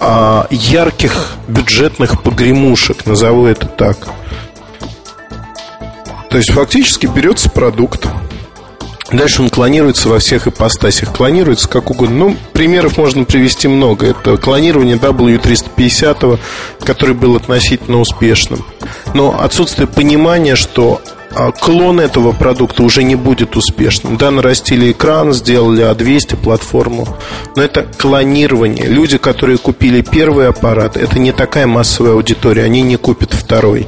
а, 0.00 0.46
ярких 0.50 1.36
бюджетных 1.46 2.22
погремушек, 2.22 3.04
назову 3.04 3.44
это 3.44 3.66
так. 3.66 3.98
То 6.30 6.38
есть 6.38 6.50
фактически 6.50 7.06
берется 7.06 7.50
продукт, 7.50 8.06
Дальше 9.12 9.40
он 9.42 9.50
клонируется 9.50 10.08
во 10.08 10.18
всех 10.18 10.48
ипостасях. 10.48 11.12
Клонируется 11.12 11.68
как 11.68 11.90
угодно. 11.90 12.16
Ну, 12.16 12.36
примеров 12.52 12.98
можно 12.98 13.24
привести 13.24 13.68
много. 13.68 14.06
Это 14.06 14.36
клонирование 14.36 14.96
W350, 14.96 16.40
который 16.80 17.14
был 17.14 17.36
относительно 17.36 18.00
успешным. 18.00 18.64
Но 19.14 19.40
отсутствие 19.40 19.86
понимания, 19.86 20.56
что 20.56 21.00
а, 21.38 21.52
клон 21.52 22.00
этого 22.00 22.32
продукта 22.32 22.82
уже 22.82 23.04
не 23.04 23.14
будет 23.14 23.56
успешным. 23.56 24.16
Да, 24.16 24.30
нарастили 24.30 24.90
экран, 24.90 25.32
сделали 25.32 25.84
А200 25.84 26.36
платформу, 26.36 27.06
но 27.54 27.62
это 27.62 27.86
клонирование. 27.98 28.86
Люди, 28.86 29.18
которые 29.18 29.58
купили 29.58 30.00
первый 30.00 30.48
аппарат, 30.48 30.96
это 30.96 31.18
не 31.18 31.32
такая 31.32 31.66
массовая 31.66 32.12
аудитория, 32.12 32.64
они 32.64 32.82
не 32.82 32.96
купят 32.96 33.34
второй. 33.34 33.86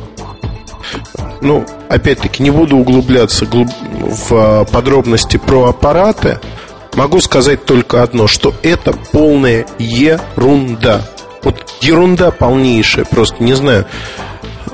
Ну, 1.40 1.64
опять-таки, 1.88 2.42
не 2.42 2.50
буду 2.50 2.76
углубляться 2.76 3.46
в 3.46 4.32
а, 4.32 4.64
подробности 4.64 5.36
про 5.36 5.68
аппараты. 5.68 6.40
Могу 6.94 7.20
сказать 7.20 7.64
только 7.64 8.02
одно, 8.02 8.26
что 8.26 8.54
это 8.62 8.92
полная 9.12 9.66
ерунда. 9.78 11.02
Вот 11.42 11.74
ерунда 11.80 12.30
полнейшая, 12.30 13.04
просто 13.04 13.42
не 13.42 13.54
знаю. 13.54 13.86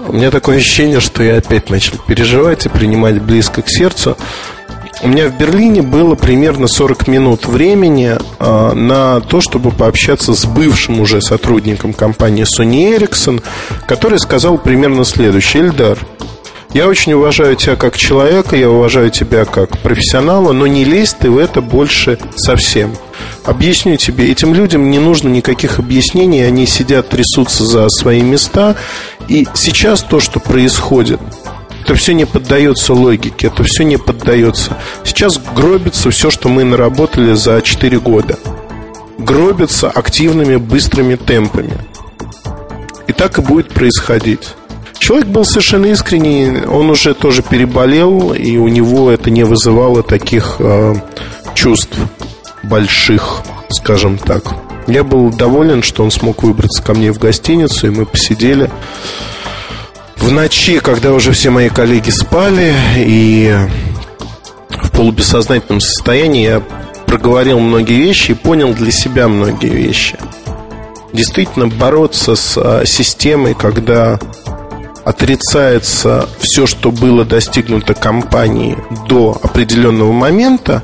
У 0.06 0.12
меня 0.12 0.30
такое 0.30 0.59
ощущение, 0.59 1.00
что 1.00 1.23
я 1.23 1.37
опять 1.37 1.71
начал 1.71 1.99
переживать 1.99 2.66
и 2.66 2.68
принимать 2.68 3.21
близко 3.21 3.62
к 3.62 3.68
сердцу. 3.68 4.16
У 5.02 5.09
меня 5.09 5.28
в 5.28 5.37
Берлине 5.37 5.83
было 5.83 6.14
примерно 6.14 6.66
40 6.66 7.09
минут 7.09 7.47
времени 7.47 8.16
э, 8.16 8.73
на 8.73 9.21
то, 9.21 9.40
чтобы 9.40 9.71
пообщаться 9.71 10.35
с 10.35 10.47
бывшим 10.47 11.00
уже 11.00 11.21
сотрудником 11.21 11.92
компании 11.92 12.44
Sony 12.44 12.97
Ericsson, 12.97 13.42
который 13.87 14.18
сказал 14.18 14.56
примерно 14.56 15.04
следующее. 15.04 15.64
Эльдар, 15.64 15.99
я 16.74 16.88
очень 16.88 17.12
уважаю 17.12 17.54
тебя 17.54 17.76
как 17.76 17.96
человека, 17.96 18.56
я 18.56 18.68
уважаю 18.68 19.10
тебя 19.10 19.44
как 19.44 19.78
профессионала, 19.78 20.52
но 20.52 20.66
не 20.66 20.84
лезь 20.84 21.14
ты 21.14 21.30
в 21.30 21.38
это 21.38 21.62
больше 21.62 22.18
совсем. 22.36 22.94
Объясню 23.44 23.96
тебе, 23.96 24.30
этим 24.30 24.52
людям 24.54 24.90
не 24.90 24.98
нужно 24.98 25.28
никаких 25.28 25.78
объяснений, 25.78 26.42
они 26.42 26.66
сидят, 26.66 27.10
трясутся 27.10 27.64
за 27.64 27.88
свои 27.88 28.22
места, 28.22 28.74
и 29.28 29.46
сейчас 29.54 30.02
то, 30.02 30.18
что 30.18 30.40
происходит, 30.40 31.20
это 31.84 31.94
все 31.94 32.12
не 32.12 32.24
поддается 32.24 32.92
логике, 32.92 33.46
это 33.46 33.62
все 33.62 33.84
не 33.84 33.96
поддается. 33.96 34.76
Сейчас 35.04 35.38
гробится 35.54 36.10
все, 36.10 36.30
что 36.30 36.48
мы 36.48 36.64
наработали 36.64 37.34
за 37.34 37.60
4 37.60 38.00
года. 38.00 38.38
Гробится 39.18 39.90
активными, 39.90 40.56
быстрыми 40.56 41.14
темпами. 41.16 41.78
И 43.06 43.12
так 43.12 43.38
и 43.38 43.42
будет 43.42 43.68
происходить. 43.68 44.54
Человек 45.04 45.26
был 45.26 45.44
совершенно 45.44 45.84
искренний, 45.84 46.64
он 46.64 46.88
уже 46.88 47.12
тоже 47.12 47.42
переболел, 47.42 48.32
и 48.32 48.56
у 48.56 48.68
него 48.68 49.10
это 49.10 49.28
не 49.28 49.44
вызывало 49.44 50.02
таких 50.02 50.56
э, 50.60 50.94
чувств 51.54 51.94
больших, 52.62 53.42
скажем 53.68 54.16
так. 54.16 54.54
Я 54.86 55.04
был 55.04 55.28
доволен, 55.28 55.82
что 55.82 56.04
он 56.04 56.10
смог 56.10 56.42
выбраться 56.42 56.82
ко 56.82 56.94
мне 56.94 57.12
в 57.12 57.18
гостиницу, 57.18 57.88
и 57.88 57.90
мы 57.90 58.06
посидели 58.06 58.70
в 60.16 60.32
ночи, 60.32 60.78
когда 60.78 61.12
уже 61.12 61.32
все 61.32 61.50
мои 61.50 61.68
коллеги 61.68 62.08
спали, 62.08 62.72
и 62.96 63.54
в 64.70 64.90
полубессознательном 64.90 65.82
состоянии 65.82 66.46
я 66.46 66.62
проговорил 67.04 67.58
многие 67.60 68.00
вещи 68.00 68.30
и 68.30 68.34
понял 68.34 68.72
для 68.72 68.90
себя 68.90 69.28
многие 69.28 69.68
вещи. 69.68 70.16
Действительно, 71.12 71.66
бороться 71.66 72.36
с 72.36 72.56
э, 72.56 72.86
системой, 72.86 73.52
когда 73.52 74.18
отрицается 75.04 76.28
все, 76.38 76.66
что 76.66 76.90
было 76.90 77.24
достигнуто 77.24 77.94
компанией 77.94 78.76
до 79.08 79.38
определенного 79.42 80.12
момента, 80.12 80.82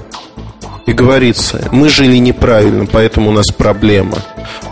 и 0.86 0.92
говорится, 0.92 1.68
мы 1.70 1.88
жили 1.88 2.16
неправильно, 2.16 2.84
поэтому 2.84 3.30
у 3.30 3.32
нас 3.32 3.48
проблема. 3.48 4.18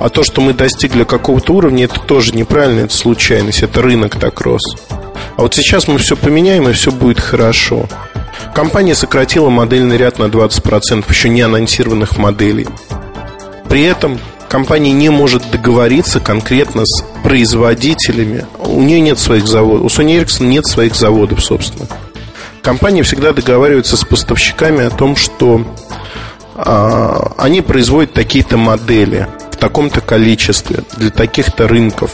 А 0.00 0.08
то, 0.08 0.24
что 0.24 0.40
мы 0.40 0.52
достигли 0.52 1.04
какого-то 1.04 1.52
уровня, 1.54 1.84
это 1.84 2.00
тоже 2.00 2.34
неправильно, 2.34 2.80
это 2.80 2.94
случайность, 2.94 3.62
это 3.62 3.82
рынок 3.82 4.16
так 4.16 4.40
рос. 4.40 4.62
А 5.36 5.42
вот 5.42 5.54
сейчас 5.54 5.86
мы 5.86 5.98
все 5.98 6.16
поменяем, 6.16 6.68
и 6.68 6.72
все 6.72 6.90
будет 6.90 7.20
хорошо. 7.20 7.86
Компания 8.54 8.96
сократила 8.96 9.48
модельный 9.50 9.96
ряд 9.96 10.18
на 10.18 10.24
20% 10.24 11.04
еще 11.08 11.28
не 11.28 11.42
анонсированных 11.42 12.18
моделей. 12.18 12.66
При 13.68 13.82
этом 13.82 14.18
компания 14.48 14.92
не 14.92 15.10
может 15.10 15.48
договориться 15.52 16.18
конкретно 16.18 16.84
с 16.84 17.04
производителями. 17.22 18.46
У 18.78 18.82
нее 18.82 19.00
нет 19.00 19.18
своих 19.18 19.48
заводов. 19.48 19.86
У 19.86 19.88
Sony 19.88 20.22
Ericsson 20.22 20.46
нет 20.46 20.64
своих 20.64 20.94
заводов, 20.94 21.44
собственно. 21.44 21.88
Компания 22.62 23.02
всегда 23.02 23.32
договаривается 23.32 23.96
с 23.96 24.04
поставщиками 24.04 24.84
о 24.84 24.90
том, 24.90 25.16
что 25.16 25.66
а, 26.54 27.32
они 27.38 27.60
производят 27.60 28.12
такие-то 28.12 28.56
модели 28.56 29.26
в 29.50 29.56
таком-то 29.56 30.00
количестве 30.00 30.84
для 30.96 31.10
таких-то 31.10 31.66
рынков. 31.66 32.12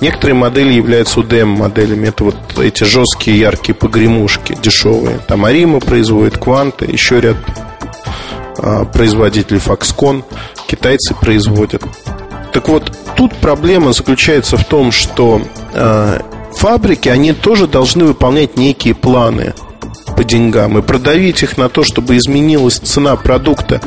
Некоторые 0.00 0.34
модели 0.34 0.72
являются 0.72 1.20
UDM-моделями. 1.20 2.08
Это 2.08 2.24
вот 2.24 2.58
эти 2.58 2.82
жесткие, 2.82 3.38
яркие 3.38 3.76
погремушки, 3.76 4.58
дешевые. 4.60 5.20
Там 5.28 5.44
Арима 5.44 5.78
производит, 5.78 6.38
Кванты, 6.38 6.86
еще 6.86 7.20
ряд 7.20 7.36
а, 8.58 8.84
производителей 8.84 9.60
Foxconn 9.60 10.24
китайцы 10.66 11.14
производят. 11.14 11.84
Так 12.52 12.68
вот, 12.68 12.90
тут 13.16 13.36
проблема 13.36 13.92
заключается 13.92 14.56
в 14.56 14.64
том, 14.64 14.90
что 14.92 15.40
э, 15.40 15.63
фабрики, 16.54 17.08
они 17.08 17.32
тоже 17.32 17.66
должны 17.66 18.04
выполнять 18.04 18.56
некие 18.56 18.94
планы 18.94 19.54
по 20.16 20.24
деньгам 20.24 20.78
и 20.78 20.82
продавить 20.82 21.42
их 21.42 21.56
на 21.56 21.68
то, 21.68 21.84
чтобы 21.84 22.16
изменилась 22.16 22.78
цена 22.78 23.16
продукта, 23.16 23.80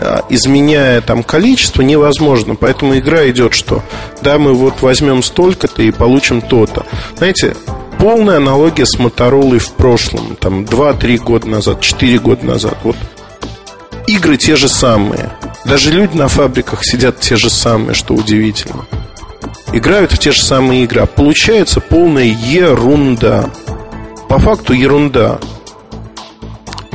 э, 0.00 0.20
изменяя 0.28 1.00
там 1.00 1.22
количество, 1.22 1.82
невозможно. 1.82 2.54
Поэтому 2.54 2.96
игра 2.96 3.28
идет, 3.28 3.54
что 3.54 3.82
да, 4.22 4.38
мы 4.38 4.54
вот 4.54 4.82
возьмем 4.82 5.22
столько-то 5.22 5.82
и 5.82 5.90
получим 5.90 6.40
то-то. 6.40 6.86
Знаете, 7.16 7.56
полная 7.98 8.36
аналогия 8.36 8.86
с 8.86 8.98
Моторолой 8.98 9.58
в 9.58 9.72
прошлом, 9.72 10.36
там 10.36 10.64
2-3 10.64 11.18
года 11.18 11.48
назад, 11.48 11.80
4 11.80 12.18
года 12.18 12.46
назад. 12.46 12.76
Вот 12.84 12.96
игры 14.06 14.36
те 14.36 14.56
же 14.56 14.68
самые. 14.68 15.32
Даже 15.64 15.90
люди 15.90 16.16
на 16.16 16.28
фабриках 16.28 16.84
сидят 16.84 17.20
те 17.20 17.36
же 17.36 17.50
самые, 17.50 17.94
что 17.94 18.14
удивительно. 18.14 18.84
Играют 19.72 20.12
в 20.12 20.18
те 20.18 20.32
же 20.32 20.42
самые 20.42 20.84
игры. 20.84 21.00
А 21.00 21.06
получается 21.06 21.80
полная 21.80 22.24
ерунда. 22.24 23.50
По 24.28 24.38
факту 24.38 24.72
ерунда. 24.72 25.38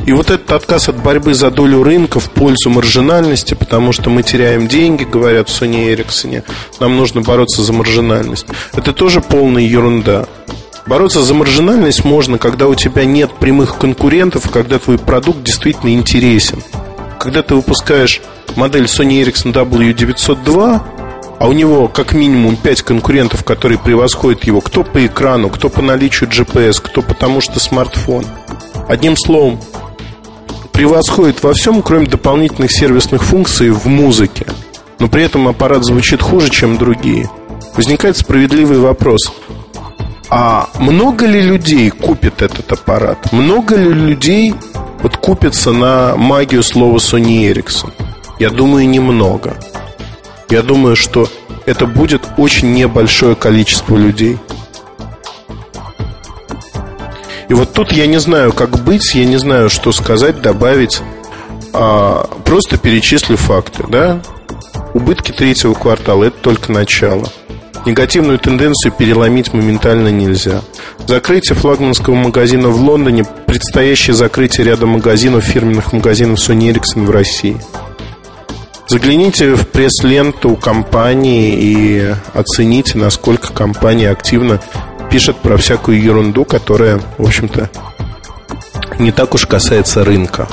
И 0.06 0.12
вот 0.12 0.30
этот 0.30 0.50
отказ 0.50 0.88
от 0.88 0.96
борьбы 0.96 1.34
за 1.34 1.50
долю 1.50 1.82
рынка 1.82 2.20
в 2.20 2.30
пользу 2.30 2.70
маржинальности, 2.70 3.54
потому 3.54 3.92
что 3.92 4.10
мы 4.10 4.22
теряем 4.22 4.66
деньги, 4.66 5.04
говорят 5.04 5.48
в 5.48 5.62
Sony 5.62 5.94
Ericsson, 5.94 6.42
нам 6.80 6.96
нужно 6.96 7.20
бороться 7.20 7.62
за 7.62 7.72
маржинальность. 7.72 8.46
Это 8.72 8.92
тоже 8.92 9.20
полная 9.20 9.62
ерунда. 9.62 10.26
Бороться 10.86 11.22
за 11.22 11.34
маржинальность 11.34 12.04
можно, 12.04 12.38
когда 12.38 12.66
у 12.66 12.74
тебя 12.74 13.04
нет 13.04 13.30
прямых 13.38 13.78
конкурентов, 13.78 14.50
когда 14.50 14.78
твой 14.78 14.98
продукт 14.98 15.44
действительно 15.44 15.90
интересен. 15.90 16.62
Когда 17.20 17.42
ты 17.42 17.54
выпускаешь 17.54 18.20
модель 18.56 18.86
Sony 18.86 19.22
Ericsson 19.22 19.52
W902, 19.52 20.80
а 21.40 21.48
у 21.48 21.52
него 21.52 21.88
как 21.88 22.12
минимум 22.12 22.54
5 22.54 22.82
конкурентов, 22.82 23.44
которые 23.44 23.78
превосходят 23.78 24.44
его, 24.44 24.60
кто 24.60 24.84
по 24.84 25.04
экрану, 25.06 25.48
кто 25.48 25.70
по 25.70 25.80
наличию 25.80 26.28
GPS, 26.28 26.82
кто 26.82 27.00
потому 27.00 27.40
что 27.40 27.58
смартфон. 27.58 28.26
Одним 28.88 29.16
словом, 29.16 29.58
превосходит 30.70 31.42
во 31.42 31.54
всем, 31.54 31.80
кроме 31.80 32.06
дополнительных 32.06 32.70
сервисных 32.70 33.24
функций 33.24 33.70
в 33.70 33.86
музыке. 33.86 34.44
Но 34.98 35.08
при 35.08 35.22
этом 35.22 35.48
аппарат 35.48 35.82
звучит 35.82 36.20
хуже, 36.20 36.50
чем 36.50 36.76
другие. 36.76 37.30
Возникает 37.74 38.18
справедливый 38.18 38.78
вопрос. 38.78 39.32
А 40.28 40.68
много 40.78 41.24
ли 41.24 41.40
людей 41.40 41.88
купит 41.88 42.42
этот 42.42 42.70
аппарат? 42.70 43.32
Много 43.32 43.76
ли 43.76 43.88
людей 43.88 44.54
вот 45.02 45.16
купится 45.16 45.72
на 45.72 46.16
магию 46.16 46.62
слова 46.62 46.98
Sony 46.98 47.50
Ericsson? 47.50 47.92
Я 48.38 48.50
думаю, 48.50 48.86
немного. 48.86 49.56
Я 50.50 50.62
думаю, 50.62 50.96
что 50.96 51.28
это 51.64 51.86
будет 51.86 52.22
очень 52.36 52.72
небольшое 52.72 53.36
количество 53.36 53.96
людей. 53.96 54.36
И 57.48 57.54
вот 57.54 57.72
тут 57.72 57.92
я 57.92 58.06
не 58.06 58.18
знаю, 58.18 58.52
как 58.52 58.82
быть, 58.84 59.14
я 59.14 59.24
не 59.24 59.36
знаю, 59.36 59.70
что 59.70 59.92
сказать, 59.92 60.40
добавить. 60.40 61.00
А, 61.72 62.28
просто 62.44 62.78
перечислю 62.78 63.36
факты, 63.36 63.84
да? 63.88 64.20
Убытки 64.94 65.30
третьего 65.32 65.74
квартала– 65.74 66.24
это 66.24 66.36
только 66.40 66.72
начало. 66.72 67.28
Негативную 67.86 68.38
тенденцию 68.38 68.92
переломить 68.92 69.52
моментально 69.52 70.08
нельзя. 70.08 70.62
Закрытие 71.06 71.56
флагманского 71.56 72.14
магазина 72.14 72.68
в 72.68 72.80
Лондоне, 72.80 73.24
предстоящее 73.46 74.14
закрытие 74.14 74.66
ряда 74.66 74.86
магазинов, 74.86 75.44
фирменных 75.44 75.92
магазинов 75.92 76.38
Sony 76.38 76.72
Ericsson 76.72 77.06
в 77.06 77.10
России. 77.10 77.56
Загляните 78.90 79.54
в 79.54 79.68
пресс-ленту 79.68 80.56
компании 80.56 81.54
и 81.54 82.14
оцените, 82.34 82.98
насколько 82.98 83.52
компания 83.52 84.10
активно 84.10 84.60
пишет 85.12 85.36
про 85.36 85.56
всякую 85.56 86.02
ерунду, 86.02 86.44
которая, 86.44 87.00
в 87.16 87.24
общем-то, 87.24 87.70
не 88.98 89.12
так 89.12 89.32
уж 89.36 89.46
касается 89.46 90.02
рынка. 90.02 90.48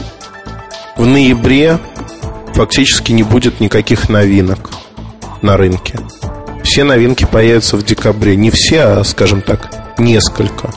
В 0.98 1.08
ноябре 1.08 1.80
фактически 2.54 3.12
не 3.12 3.24
будет 3.24 3.60
никаких 3.60 4.08
новинок 4.08 4.70
на 5.42 5.58
рынке. 5.58 5.98
Все 6.64 6.84
новинки 6.84 7.26
появятся 7.26 7.76
в 7.76 7.84
декабре. 7.84 8.36
Не 8.36 8.52
все, 8.52 8.82
а, 8.82 9.04
скажем 9.04 9.42
так, 9.42 9.96
несколько. 9.98 10.70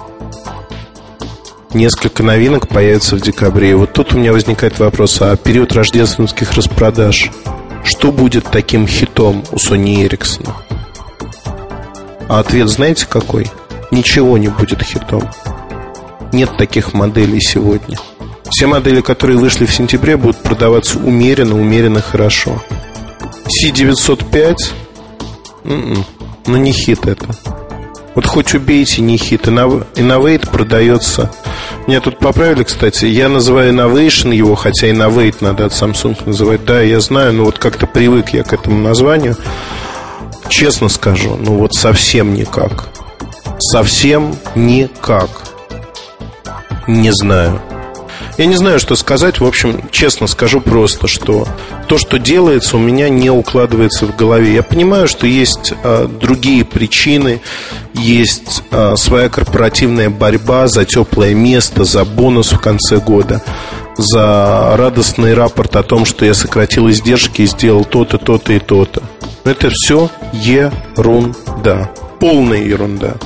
Несколько 1.72 2.24
новинок 2.24 2.68
появятся 2.68 3.16
в 3.16 3.20
декабре. 3.20 3.70
И 3.70 3.74
вот 3.74 3.92
тут 3.92 4.12
у 4.12 4.18
меня 4.18 4.32
возникает 4.32 4.78
вопрос, 4.80 5.20
а 5.20 5.36
период 5.36 5.72
рождественских 5.72 6.52
распродаж, 6.54 7.30
что 7.84 8.10
будет 8.10 8.44
таким 8.50 8.88
хитом 8.88 9.44
у 9.52 9.56
Sony 9.56 10.04
Ericsson? 10.04 10.52
А 12.28 12.40
ответ 12.40 12.68
знаете 12.68 13.06
какой? 13.06 13.46
Ничего 13.92 14.36
не 14.36 14.48
будет 14.48 14.82
хитом. 14.82 15.30
Нет 16.32 16.56
таких 16.56 16.92
моделей 16.92 17.40
сегодня. 17.40 17.98
Все 18.50 18.66
модели, 18.66 19.00
которые 19.00 19.38
вышли 19.38 19.64
в 19.64 19.72
сентябре, 19.72 20.16
будут 20.16 20.38
продаваться 20.38 20.98
умеренно, 20.98 21.58
умеренно 21.58 22.02
хорошо. 22.02 22.62
C905 23.46 24.56
м-м, 25.64 26.04
ну 26.46 26.56
не 26.56 26.72
хит 26.72 27.06
это. 27.06 27.26
Вот 28.14 28.26
хоть 28.26 28.54
убейте, 28.54 29.02
не 29.02 29.16
хит. 29.16 29.46
Innovate 29.46 30.50
продается. 30.50 31.30
Меня 31.86 32.00
тут 32.00 32.18
поправили, 32.18 32.64
кстати. 32.64 33.04
Я 33.06 33.28
называю 33.28 33.72
Innovation 33.72 34.34
его, 34.34 34.54
хотя 34.54 34.88
Innovate 34.88 35.36
надо 35.40 35.66
от 35.66 35.72
Samsung 35.72 36.16
называть. 36.26 36.64
Да, 36.64 36.80
я 36.80 37.00
знаю, 37.00 37.32
но 37.32 37.44
вот 37.44 37.58
как-то 37.58 37.86
привык 37.86 38.30
я 38.30 38.42
к 38.42 38.52
этому 38.52 38.80
названию. 38.80 39.36
Честно 40.48 40.88
скажу, 40.88 41.36
ну 41.36 41.56
вот 41.56 41.74
совсем 41.74 42.34
никак. 42.34 42.88
Совсем 43.60 44.34
никак. 44.56 45.30
Не 46.88 47.12
знаю. 47.12 47.60
Я 48.40 48.46
не 48.46 48.56
знаю, 48.56 48.80
что 48.80 48.96
сказать. 48.96 49.38
В 49.38 49.44
общем, 49.44 49.82
честно 49.90 50.26
скажу 50.26 50.62
просто, 50.62 51.06
что 51.08 51.46
то, 51.88 51.98
что 51.98 52.18
делается, 52.18 52.78
у 52.78 52.80
меня 52.80 53.10
не 53.10 53.28
укладывается 53.28 54.06
в 54.06 54.16
голове. 54.16 54.54
Я 54.54 54.62
понимаю, 54.62 55.08
что 55.08 55.26
есть 55.26 55.74
а, 55.84 56.06
другие 56.08 56.64
причины, 56.64 57.42
есть 57.92 58.62
а, 58.70 58.96
своя 58.96 59.28
корпоративная 59.28 60.08
борьба 60.08 60.68
за 60.68 60.86
теплое 60.86 61.34
место, 61.34 61.84
за 61.84 62.06
бонус 62.06 62.52
в 62.52 62.58
конце 62.58 62.96
года, 62.96 63.42
за 63.98 64.74
радостный 64.74 65.34
рапорт 65.34 65.76
о 65.76 65.82
том, 65.82 66.06
что 66.06 66.24
я 66.24 66.32
сократил 66.32 66.88
издержки 66.88 67.42
и 67.42 67.46
сделал 67.46 67.84
то-то, 67.84 68.16
то-то 68.16 68.54
и 68.54 68.58
то-то. 68.58 69.02
Это 69.44 69.68
все 69.68 70.08
ерунда. 70.32 71.90
Полная 72.18 72.62
ерунда. 72.62 73.16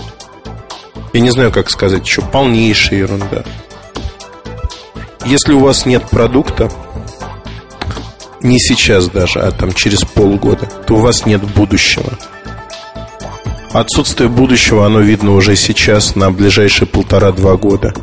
Я 1.13 1.21
не 1.21 1.31
знаю, 1.31 1.53
как 1.53 1.71
сказать 1.71 2.05
еще. 2.05 2.21
Полнейшая 2.21 2.99
ерунда. 2.99 3.45
Если 5.25 5.55
у 5.55 5.61
вас 5.61 5.87
нет 5.87 6.05
продукта, 6.11 6.71
не 8.43 8.59
сейчас 8.59 9.09
даже, 9.09 9.41
а 9.41 9.51
там 9.51 9.73
через 9.73 10.01
полгода, 10.01 10.67
то 10.87 10.97
у 10.97 10.99
вас 10.99 11.25
нет 11.25 11.43
будущего. 11.43 12.13
Отсутствие 13.73 14.29
будущего, 14.29 14.85
оно 14.85 15.01
видно 15.01 15.33
уже 15.35 15.57
сейчас 15.57 16.15
на 16.15 16.31
ближайшие 16.31 16.87
полтора-два 16.87 17.57
года. 17.57 17.95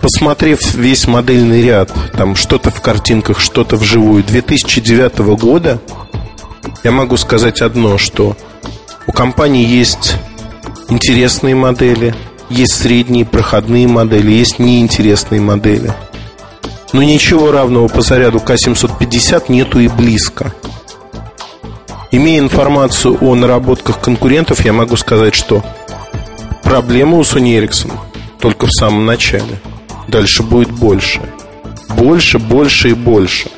Посмотрев 0.00 0.74
весь 0.74 1.06
модельный 1.06 1.62
ряд, 1.62 1.92
там 2.14 2.36
что-то 2.36 2.70
в 2.70 2.80
картинках, 2.80 3.38
что-то 3.38 3.76
вживую, 3.76 4.24
2009 4.24 5.18
года, 5.38 5.78
я 6.82 6.90
могу 6.90 7.18
сказать 7.18 7.60
одно, 7.60 7.98
что 7.98 8.34
у 9.06 9.12
компании 9.12 9.66
есть 9.66 10.16
интересные 10.88 11.54
модели– 11.54 12.14
есть 12.52 12.74
средние 12.74 13.24
проходные 13.24 13.88
модели, 13.88 14.30
есть 14.30 14.58
неинтересные 14.58 15.40
модели. 15.40 15.92
Но 16.92 17.02
ничего 17.02 17.50
равного 17.50 17.88
по 17.88 18.02
заряду 18.02 18.38
К750 18.38 19.44
нету 19.48 19.80
и 19.80 19.88
близко. 19.88 20.54
Имея 22.10 22.40
информацию 22.40 23.16
о 23.22 23.34
наработках 23.34 24.00
конкурентов, 24.00 24.64
я 24.66 24.74
могу 24.74 24.96
сказать, 24.96 25.34
что 25.34 25.64
проблема 26.62 27.16
у 27.16 27.22
Sony 27.22 27.58
Ericsson 27.58 27.92
только 28.38 28.66
в 28.66 28.72
самом 28.72 29.06
начале. 29.06 29.58
Дальше 30.08 30.42
будет 30.42 30.70
больше. 30.70 31.22
Больше, 31.88 32.38
больше 32.38 32.90
и 32.90 32.94
больше. 32.94 33.48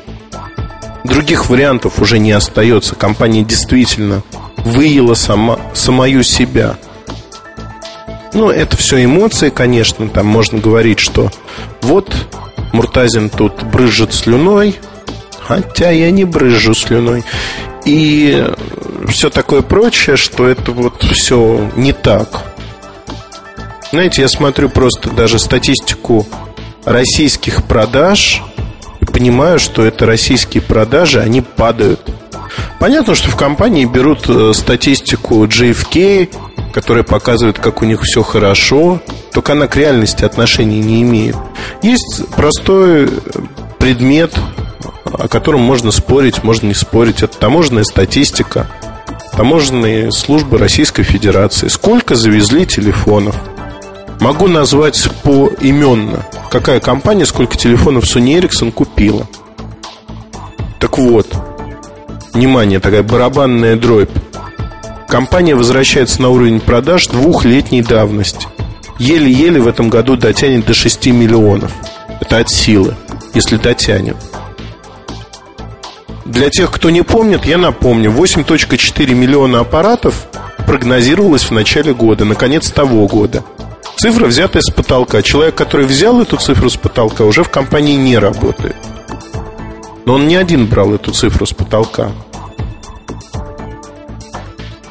Других 1.03 1.49
вариантов 1.49 1.99
уже 1.99 2.17
не 2.17 2.31
остается. 2.31 2.95
Компания 2.95 3.43
действительно 3.43 4.23
выела 4.63 5.15
сама, 5.15 5.59
самую 5.73 6.23
себя– 6.23 6.77
ну, 8.35 8.49
это 8.49 8.75
все 8.77 9.03
эмоции, 9.03 9.49
конечно. 9.49 10.07
Там 10.09 10.27
можно 10.27 10.59
говорить, 10.59 10.99
что 10.99 11.31
вот 11.81 12.13
Муртазин 12.73 13.29
тут 13.29 13.63
брызжет 13.63 14.13
слюной, 14.13 14.75
хотя 15.39 15.89
я 15.89 16.11
не 16.11 16.25
брызжу 16.25 16.75
слюной. 16.75 17.23
И 17.85 18.45
все 19.07 19.29
такое 19.29 19.61
прочее, 19.61 20.17
что 20.17 20.47
это 20.47 20.71
вот 20.73 21.03
все 21.03 21.71
не 21.77 21.93
так. 21.93 22.43
Знаете, 23.91 24.21
я 24.23 24.27
смотрю 24.27 24.67
просто 24.67 25.09
даже 25.11 25.39
статистику 25.39 26.27
российских 26.83 27.63
продаж 27.63 28.41
и 28.99 29.05
понимаю, 29.05 29.59
что 29.59 29.85
это 29.85 30.05
российские 30.05 30.61
продажи, 30.61 31.21
они 31.21 31.41
падают. 31.41 32.01
Понятно, 32.79 33.15
что 33.15 33.29
в 33.29 33.37
компании 33.37 33.85
берут 33.85 34.27
э, 34.27 34.51
статистику 34.53 35.45
GFK, 35.45 36.29
которая 36.75 37.05
показывает, 37.05 37.57
как 37.57 37.81
у 37.81 37.85
них 37.85 38.01
все 38.01 38.21
хорошо, 38.21 39.01
только 39.31 39.53
она 39.53 39.67
к 39.67 39.77
реальности 39.77 40.25
отношения 40.25 40.81
не 40.81 41.03
имеет. 41.03 41.37
Есть 41.81 42.27
простой 42.35 43.09
предмет, 43.79 44.33
о 45.05 45.29
котором 45.29 45.61
можно 45.61 45.91
спорить, 45.91 46.43
можно 46.43 46.67
не 46.67 46.73
спорить. 46.73 47.23
Это 47.23 47.37
таможенная 47.37 47.85
статистика, 47.85 48.67
таможенные 49.37 50.11
службы 50.11 50.57
Российской 50.57 51.03
Федерации. 51.03 51.69
Сколько 51.69 52.15
завезли 52.15 52.65
телефонов? 52.65 53.37
Могу 54.19 54.49
назвать 54.49 55.01
поименно, 55.23 56.25
какая 56.51 56.81
компания 56.81 57.25
сколько 57.25 57.55
телефонов 57.55 58.03
Sony 58.03 58.37
Ericsson 58.37 58.73
купила. 58.73 59.25
Так 60.81 60.97
вот, 60.97 61.33
внимание, 62.33 62.81
такая 62.81 63.01
барабанная 63.01 63.77
дробь. 63.77 64.09
Компания 65.07 65.55
возвращается 65.55 66.21
на 66.21 66.29
уровень 66.29 66.59
продаж 66.59 67.07
двухлетней 67.07 67.81
давности. 67.81 68.47
Еле-еле 68.97 69.61
в 69.61 69.67
этом 69.67 69.89
году 69.89 70.15
дотянет 70.15 70.65
до 70.65 70.73
6 70.73 71.07
миллионов. 71.07 71.71
Это 72.21 72.39
от 72.39 72.49
силы, 72.49 72.95
если 73.33 73.57
дотянет. 73.57 74.15
Для 76.25 76.49
тех, 76.49 76.71
кто 76.71 76.89
не 76.89 77.03
помнит, 77.03 77.45
я 77.45 77.57
напомню, 77.57 78.11
8.4 78.11 79.13
миллиона 79.13 79.59
аппаратов 79.59 80.27
прогнозировалось 80.65 81.43
в 81.43 81.51
начале 81.51 81.93
года, 81.93 82.25
наконец 82.25 82.71
того 82.71 83.05
года. 83.07 83.43
Цифра 83.97 84.25
взятая 84.25 84.61
с 84.61 84.71
потолка. 84.71 85.21
Человек, 85.21 85.55
который 85.55 85.85
взял 85.85 86.19
эту 86.21 86.37
цифру 86.37 86.69
с 86.69 86.77
потолка, 86.77 87.23
уже 87.23 87.43
в 87.43 87.49
компании 87.49 87.95
не 87.95 88.17
работает. 88.17 88.75
Но 90.05 90.15
он 90.15 90.27
не 90.27 90.35
один 90.35 90.65
брал 90.65 90.93
эту 90.93 91.11
цифру 91.11 91.45
с 91.45 91.53
потолка. 91.53 92.11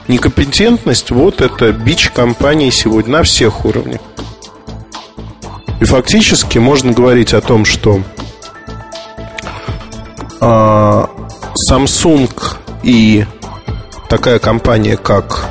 Некомпетентность– 0.07 1.11
вот 1.13 1.41
это 1.41 1.73
бич 1.73 2.11
компании 2.11 2.71
сегодня 2.71 3.19
на 3.19 3.23
всех 3.23 3.65
уровнях. 3.65 4.01
И 5.81 5.85
фактически 5.85 6.59
можно 6.59 6.93
говорить 6.93 7.33
о 7.33 7.41
том, 7.41 7.65
что 7.65 8.03
а, 10.41 11.09
Samsung 11.69 12.31
и 12.83 13.25
такая 14.09 14.39
компания, 14.39 14.97
как 14.97 15.49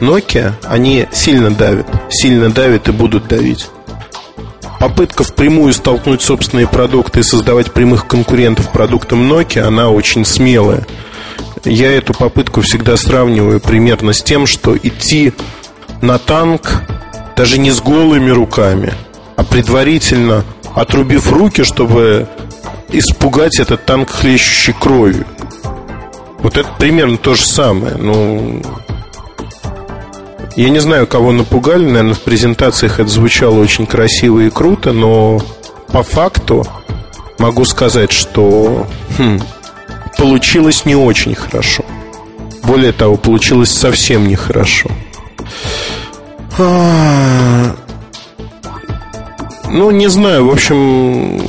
Nokia, 0.00 0.52
они 0.64 1.06
сильно 1.12 1.50
давят, 1.50 1.86
сильно 2.10 2.50
давят 2.50 2.88
и 2.88 2.92
будут 2.92 3.26
давить. 3.26 3.68
Попытка 4.78 5.24
впрямую 5.24 5.72
столкнуть 5.72 6.20
собственные 6.20 6.66
продукты 6.66 7.20
и 7.20 7.22
создавать 7.22 7.72
прямых 7.72 8.06
конкурентов 8.06 8.70
продуктам 8.70 9.32
Nokia, 9.32 9.62
она 9.62 9.88
очень 9.88 10.26
смелая. 10.26 10.86
Я 11.64 11.92
эту 11.92 12.12
попытку 12.12 12.60
всегда 12.60 12.96
сравниваю 12.96 13.60
примерно 13.60 14.12
с 14.12 14.22
тем, 14.22 14.46
что 14.46 14.76
идти 14.76 15.32
на 16.02 16.18
танк 16.18 16.82
даже 17.36 17.58
не 17.58 17.70
с 17.70 17.80
голыми 17.80 18.30
руками, 18.30 18.92
а 19.36 19.44
предварительно 19.44 20.44
отрубив 20.74 21.32
руки, 21.32 21.64
чтобы 21.64 22.28
испугать 22.90 23.58
этот 23.58 23.84
танк 23.86 24.10
хлещущей 24.10 24.74
кровью. 24.78 25.26
Вот 26.38 26.58
это 26.58 26.68
примерно 26.78 27.16
то 27.16 27.34
же 27.34 27.46
самое. 27.46 27.96
Ну, 27.96 28.60
я 30.56 30.68
не 30.68 30.80
знаю, 30.80 31.06
кого 31.06 31.32
напугали. 31.32 31.84
Наверное, 31.86 32.14
в 32.14 32.20
презентациях 32.20 33.00
это 33.00 33.08
звучало 33.08 33.58
очень 33.58 33.86
красиво 33.86 34.40
и 34.40 34.50
круто, 34.50 34.92
но 34.92 35.40
по 35.88 36.02
факту 36.02 36.66
могу 37.38 37.64
сказать, 37.64 38.12
что 38.12 38.86
хм, 39.18 39.40
получилось 40.24 40.86
не 40.86 40.96
очень 40.96 41.34
хорошо. 41.34 41.84
Более 42.62 42.92
того, 42.92 43.16
получилось 43.16 43.70
совсем 43.70 44.26
нехорошо. 44.26 44.88
А, 46.58 47.76
ну, 49.68 49.90
не 49.90 50.08
знаю, 50.08 50.46
в 50.46 50.50
общем, 50.50 51.42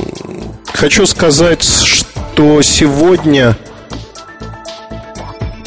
хочу 0.74 1.06
сказать, 1.06 1.64
что 1.64 2.60
сегодня 2.60 3.56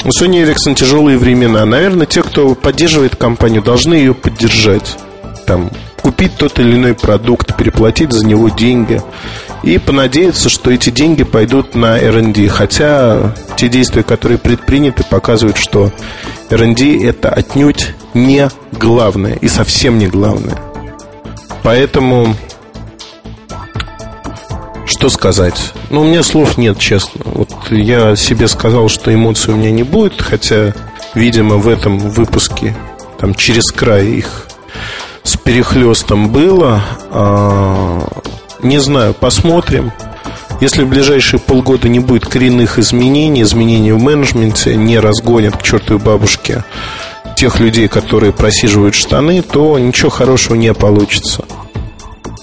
у 0.05 0.09
Sony 0.09 0.45
Ericsson 0.45 0.75
тяжелые 0.75 1.17
времена. 1.17 1.65
Наверное, 1.65 2.05
те, 2.05 2.21
кто 2.21 2.53
поддерживает 2.53 3.15
компанию, 3.15 3.63
должны 3.63 3.95
ее 3.95 4.13
поддержать. 4.13 4.99
Там, 5.47 5.71
купить 6.03 6.35
тот 6.37 6.59
или 6.59 6.75
иной 6.75 6.93
продукт, 6.93 7.57
переплатить 7.57 8.11
за 8.11 8.23
него 8.23 8.49
деньги 8.49 9.01
и 9.63 9.77
понадеяться, 9.77 10.49
что 10.49 10.71
эти 10.71 10.89
деньги 10.89 11.23
пойдут 11.23 11.75
на 11.75 11.97
R&D. 11.97 12.47
Хотя 12.47 13.33
те 13.57 13.69
действия, 13.69 14.03
которые 14.03 14.37
предприняты, 14.37 15.03
показывают, 15.03 15.57
что 15.57 15.91
R&D 16.49 17.05
это 17.05 17.29
отнюдь 17.29 17.93
не 18.13 18.49
главное 18.71 19.35
и 19.35 19.47
совсем 19.47 19.97
не 19.97 20.07
главное. 20.07 20.57
Поэтому 21.63 22.35
что 24.85 25.09
сказать? 25.09 25.73
Ну, 25.91 26.01
у 26.01 26.03
меня 26.05 26.23
слов 26.23 26.57
нет, 26.57 26.79
честно. 26.79 27.21
Вот 27.25 27.49
я 27.69 28.15
себе 28.15 28.47
сказал, 28.47 28.89
что 28.89 29.13
эмоций 29.13 29.53
у 29.53 29.57
меня 29.57 29.71
не 29.71 29.83
будет, 29.83 30.21
хотя, 30.21 30.73
видимо, 31.13 31.57
в 31.57 31.67
этом 31.67 31.99
выпуске 31.99 32.75
там 33.19 33.35
через 33.35 33.71
край 33.71 34.07
их 34.07 34.47
с 35.23 35.37
перехлестом 35.37 36.29
было. 36.29 36.81
Не 38.61 38.79
знаю, 38.79 39.13
посмотрим. 39.13 39.91
Если 40.59 40.83
в 40.83 40.89
ближайшие 40.89 41.39
полгода 41.39 41.87
не 41.87 41.99
будет 41.99 42.25
коренных 42.25 42.77
изменений, 42.77 43.43
изменений 43.43 43.93
в 43.93 44.01
менеджменте, 44.01 44.75
не 44.75 44.99
разгонят 44.99 45.55
к 45.55 45.63
чертовой 45.63 46.01
бабушке 46.01 46.65
тех 47.37 47.61
людей, 47.61 47.87
которые 47.87 48.33
просиживают 48.33 48.95
штаны, 48.95 49.41
то 49.41 49.79
ничего 49.79 50.09
хорошего 50.09 50.55
не 50.55 50.73
получится. 50.73 51.45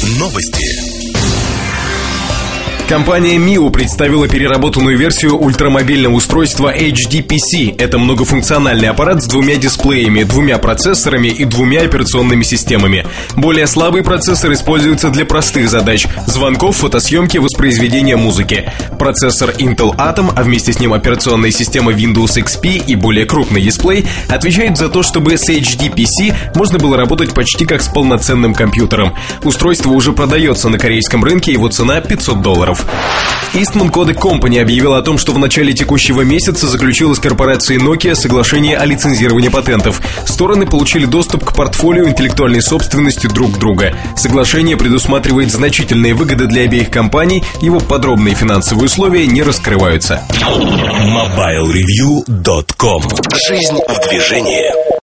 Новости. 0.01 0.88
Компания 2.89 3.38
Mio 3.38 3.69
представила 3.69 4.28
переработанную 4.28 4.97
версию 4.97 5.38
ультрамобильного 5.38 6.15
устройства 6.15 6.75
HDPC. 6.75 7.75
Это 7.78 7.99
многофункциональный 7.99 8.89
аппарат 8.89 9.21
с 9.21 9.28
двумя 9.28 9.58
дисплеями, 9.58 10.23
двумя 10.23 10.58
процессорами 10.58 11.28
и 11.28 11.45
двумя 11.45 11.82
операционными 11.82 12.41
системами. 12.41 13.06
Более 13.36 13.67
слабый 13.67 14.02
процессор 14.02 14.54
используется 14.54 15.12
для 15.12 15.23
простых 15.23 15.69
задач– 15.69 16.08
звонков, 16.25 16.78
фотосъемки, 16.78 17.38
воспроизведения 17.38 18.17
музыки. 18.17 18.73
Процессор 18.97 19.52
Intel 19.52 19.95
Atom, 19.95 20.34
а 20.36 20.41
вместе 20.41 20.73
с 20.73 20.80
ним 20.80 20.93
операционная 20.93 21.52
система 21.52 21.91
Windows 21.91 22.43
XP 22.43 22.86
и 22.88 22.95
более 22.95 23.28
крупный 23.28 23.62
дисплей 23.62 24.08
отвечают 24.30 24.80
за 24.80 24.89
то, 24.89 25.04
чтобы 25.04 25.38
с 25.38 25.47
HDPC 25.47 26.56
можно 26.56 26.80
было 26.80 26.97
работать 26.97 27.36
почти 27.36 27.67
как 27.67 27.84
с 27.84 27.88
полноценным 27.88 28.56
компьютером. 28.56 29.13
Устройство 29.43 29.91
уже 29.91 30.12
продается 30.12 30.69
на 30.69 30.80
корейском 30.80 31.23
рынке, 31.23 31.52
его 31.52 31.67
цена 31.67 32.02
500 32.02 32.41
долларов 32.41 32.78
долларов. 32.79 33.09
Eastman 33.53 33.91
Kodak 33.91 34.17
Company 34.19 34.59
объявила 34.61 34.97
о 34.99 35.01
том, 35.01 35.17
что 35.17 35.33
в 35.33 35.39
начале 35.39 35.73
текущего 35.73 36.21
месяца 36.21 36.67
заключила 36.67 37.15
с 37.15 37.19
корпорацией 37.19 37.81
Nokia 37.81 38.13
соглашение 38.13 38.77
о 38.77 38.85
лицензировании 38.85 39.49
патентов. 39.49 39.99
Стороны 40.25 40.67
получили 40.67 41.05
доступ 41.05 41.45
к 41.45 41.55
портфолио 41.55 42.07
интеллектуальной 42.07 42.61
собственности 42.61 43.25
друг 43.27 43.57
друга. 43.57 43.95
Соглашение 44.15 44.77
предусматривает 44.77 45.51
значительные 45.51 46.13
выгоды 46.13 46.45
для 46.45 46.61
обеих 46.63 46.91
компаний, 46.91 47.43
его 47.61 47.79
подробные 47.79 48.35
финансовые 48.35 48.85
условия 48.85 49.25
не 49.25 49.41
раскрываются. 49.41 50.21
MobileReview.com 50.29 53.01
Жизнь 53.47 53.79
в 53.87 54.09
движении 54.09 54.98